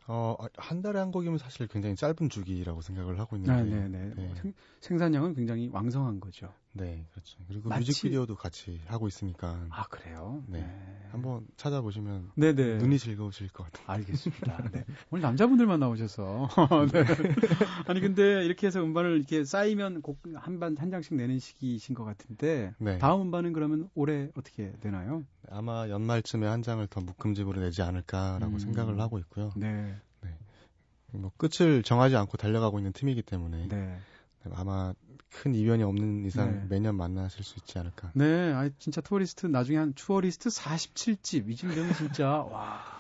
어, 0.08 0.38
한 0.56 0.82
달에 0.82 1.00
한 1.00 1.12
곡이면 1.12 1.38
사실 1.38 1.68
굉장히 1.68 1.96
짧은 1.96 2.30
주기라고 2.30 2.82
생각을 2.82 3.20
하고 3.20 3.38
네, 3.38 3.44
있는데. 3.44 3.88
네, 3.90 4.14
네. 4.14 4.14
네. 4.16 4.36
생, 4.42 4.54
생산량은 4.80 5.34
굉장히 5.34 5.70
왕성한 5.72 6.20
거죠. 6.22 6.54
네, 6.74 7.06
그렇죠. 7.12 7.38
그리고 7.48 7.70
마치- 7.70 7.88
뮤직비디오도 7.88 8.36
같이 8.36 8.82
하고 8.86 9.08
있으니까 9.08 9.66
아, 9.70 9.88
그래요? 9.88 10.44
네. 10.48 10.64
한번 11.12 11.48
찾아보시면 11.56 12.32
네네. 12.36 12.78
눈이 12.78 13.00
즐거우실 13.00 13.50
것 13.50 13.64
같아요. 13.64 13.86
알겠습니다. 13.88 14.58
네. 14.72 14.86
오늘 15.10 15.22
남자분들만 15.24 15.80
나오셔서. 15.80 16.48
네. 16.94 17.06
아니, 17.88 18.00
근데 18.02 18.46
이렇게 18.46 18.68
해서 18.68 18.82
음반을 18.84 19.18
이렇게 19.18 19.44
쌓이면 19.44 20.02
곡한 20.04 20.60
반, 20.60 20.78
한 20.78 20.92
장씩 20.92 21.16
내는 21.16 21.40
시기이신 21.40 21.96
것 21.96 22.04
같은데. 22.04 22.74
네. 22.78 22.98
다음 23.00 23.22
음반은 23.22 23.54
그러면 23.54 23.90
올해 23.96 24.30
어떻게 24.36 24.72
되나요? 24.82 25.24
아마 25.50 25.90
연말쯤에 25.90 26.46
한 26.46 26.62
장을 26.62 26.86
더 26.88 27.02
묶음집으로 27.02 27.60
내지 27.62 27.82
않을까라고 27.82 28.54
음. 28.54 28.60
생각을 28.60 29.00
하고 29.00 29.18
있고요. 29.20 29.52
네. 29.56 29.96
뭐 31.14 31.32
끝을 31.38 31.84
정하지 31.84 32.18
않고 32.18 32.38
달려가고 32.38 32.78
있는 32.80 32.92
팀이기 32.92 33.24
때문에 33.24 33.70
네. 33.70 33.98
아마 34.52 34.94
큰 35.30 35.54
이변이 35.54 35.84
없는 35.84 36.26
이상 36.26 36.52
네. 36.52 36.66
매년 36.70 36.96
만나실 36.96 37.44
수 37.44 37.56
있지 37.60 37.78
않을까. 37.80 38.12
네. 38.16 38.54
아 38.54 38.70
진짜 38.80 39.02
투어리스트 39.02 39.46
나중에 39.46 39.78
한 39.78 39.94
투어리스트 39.94 40.50
47집. 40.50 41.50
이쯤 41.50 41.74
되면 41.76 41.94
진짜, 41.94 42.28
와. 42.30 42.97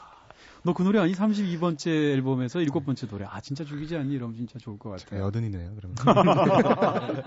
너 0.63 0.73
그 0.73 0.83
노래 0.83 0.99
아니? 0.99 1.13
32번째 1.13 1.87
앨범에서 1.87 2.59
일곱 2.61 2.85
번째 2.85 3.07
노래. 3.07 3.25
아, 3.25 3.39
진짜 3.41 3.63
죽이지 3.63 3.95
않니? 3.95 4.13
이러면 4.13 4.35
진짜 4.35 4.59
좋을 4.59 4.77
것 4.77 4.89
같아요. 4.91 5.23
여든이네요. 5.23 5.75
그러면 5.75 5.95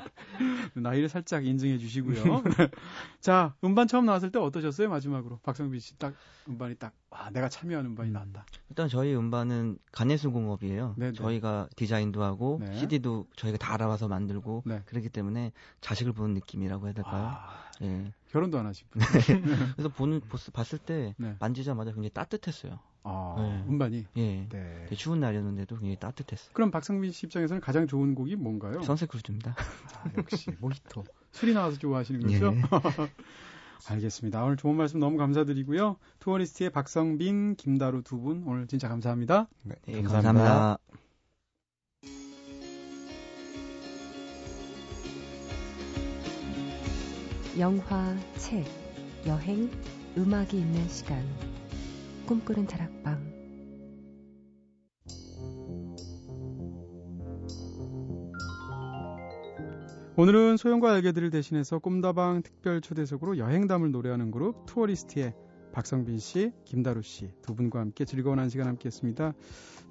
나이를 0.75 1.09
살짝 1.09 1.45
인증해 1.47 1.79
주시고요. 1.79 2.43
자, 3.21 3.55
음반 3.65 3.89
처음 3.89 4.07
나왔을 4.07 4.31
때 4.31 4.39
어떠셨어요? 4.39 4.89
마지막으로. 4.89 5.39
박성빈 5.43 5.81
씨 5.81 5.97
딱 5.99 6.15
음반이 6.49 6.77
딱, 6.77 6.93
와, 7.11 7.31
내가 7.31 7.49
참여한 7.49 7.85
음반이 7.87 8.11
나왔다. 8.11 8.45
일단 8.71 8.89
저희 8.89 9.15
음반은 9.15 9.79
간예수공업이에요. 9.93 10.95
네네. 10.97 11.13
저희가 11.15 11.69
디자인도 11.77 12.23
하고 12.23 12.61
네. 12.63 12.75
CD도 12.79 13.27
저희가 13.37 13.59
다 13.59 13.75
알아봐서 13.75 14.09
만들고 14.09 14.63
네. 14.67 14.83
그렇기 14.87 15.09
때문에 15.11 15.53
자식을 15.81 16.13
보는 16.13 16.35
느낌이라고 16.35 16.87
해야 16.87 16.95
될까요? 16.95 17.37
아, 17.37 17.71
예. 17.83 18.13
결혼도 18.31 18.59
안 18.59 18.67
하신 18.67 18.87
분. 18.91 19.03
그래서 19.75 19.89
보는 19.89 20.21
보스- 20.29 20.51
봤을 20.53 20.79
때 20.79 21.15
네. 21.19 21.37
만지자마자 21.41 21.91
굉장히 21.93 22.11
따뜻했어요. 22.11 22.79
아, 23.03 23.35
네. 23.39 23.65
음반이. 23.69 24.07
예. 24.17 24.47
네. 24.49 24.87
추운 24.97 25.21
날이었는데도 25.21 25.77
굉장히 25.77 25.97
따뜻했어요. 25.99 26.51
그럼 26.53 26.71
박성빈 26.71 27.13
씨 27.13 27.27
입장에서는 27.27 27.61
가장 27.61 27.87
좋은 27.87 28.15
곡이 28.15 28.37
뭔가요? 28.37 28.83
Sunset 28.83 29.09
Cruise입니다. 29.09 29.55
아, 29.57 30.11
역시 30.19 30.51
모히토. 30.61 31.05
술이 31.33 31.55
나와서 31.55 31.79
좋아하시는 31.79 32.21
거죠? 32.21 32.53
예. 32.55 32.61
알겠습니다. 33.89 34.45
오늘 34.45 34.57
좋은 34.59 34.77
말씀 34.77 35.01
너무 35.01 35.17
감사드리고요. 35.17 35.97
투어리스트의 36.19 36.71
박성빈, 36.71 37.57
김다루 37.57 38.03
두 38.03 38.19
분 38.21 38.43
오늘 38.47 38.67
진짜 38.67 38.89
감사합니다. 38.89 39.49
네, 39.65 39.75
네, 39.87 40.03
감사합니다. 40.03 40.77
영화, 47.59 48.17
책, 48.37 48.65
여행, 49.27 49.71
음악이 50.17 50.59
있는 50.59 50.89
시간 50.89 51.25
꿈꾸는 52.31 52.69
다락방 52.69 53.41
오늘은 60.17 60.57
소영과 60.57 60.93
알게들을 60.93 61.31
대신해서 61.31 61.81
꿈다방 61.81 62.43
특별 62.43 62.81
초대석으로 62.81 63.39
여행담을 63.39 63.91
노래하는 63.91 64.31
그룹 64.31 64.65
투어리스트의 64.67 65.35
박성빈 65.73 66.19
씨, 66.19 66.53
김다루 66.67 67.03
씨 67.03 67.33
두 67.43 67.57
분과 67.57 67.81
함께 67.81 68.05
즐거운 68.05 68.39
한 68.39 68.49
시간 68.49 68.69
함께했습니다. 68.69 69.33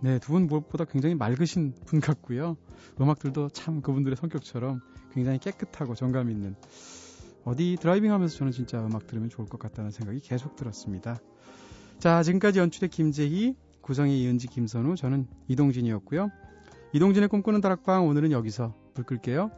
네, 0.02 0.20
두 0.20 0.32
분 0.32 0.48
무엇보다 0.48 0.86
굉장히 0.86 1.16
맑으신 1.16 1.74
분 1.88 2.00
같고요. 2.00 2.56
음악들도 3.02 3.50
참 3.50 3.82
그분들의 3.82 4.16
성격처럼 4.16 4.80
굉장히 5.12 5.40
깨끗하고 5.40 5.94
정감 5.94 6.30
있는 6.32 6.56
어디 7.44 7.76
드라이빙하면서 7.82 8.38
저는 8.38 8.54
진짜 8.54 8.80
음악 8.86 9.08
들으면 9.08 9.28
좋을 9.28 9.46
것 9.50 9.60
같다는 9.60 9.92
생각이 9.92 10.22
계속 10.22 10.56
들었습니다. 10.56 11.20
자, 12.00 12.24
지금까지 12.24 12.60
연출의 12.60 12.90
김재희, 12.90 13.58
구성의 13.82 14.22
이은지, 14.22 14.48
김선우, 14.48 14.96
저는 14.96 15.28
이동진이었고요. 15.50 16.30
이동진의 16.94 17.28
꿈꾸는 17.28 17.60
다락방 17.60 18.08
오늘은 18.08 18.32
여기서 18.32 18.74
불 18.94 19.04
끌게요. 19.04 19.52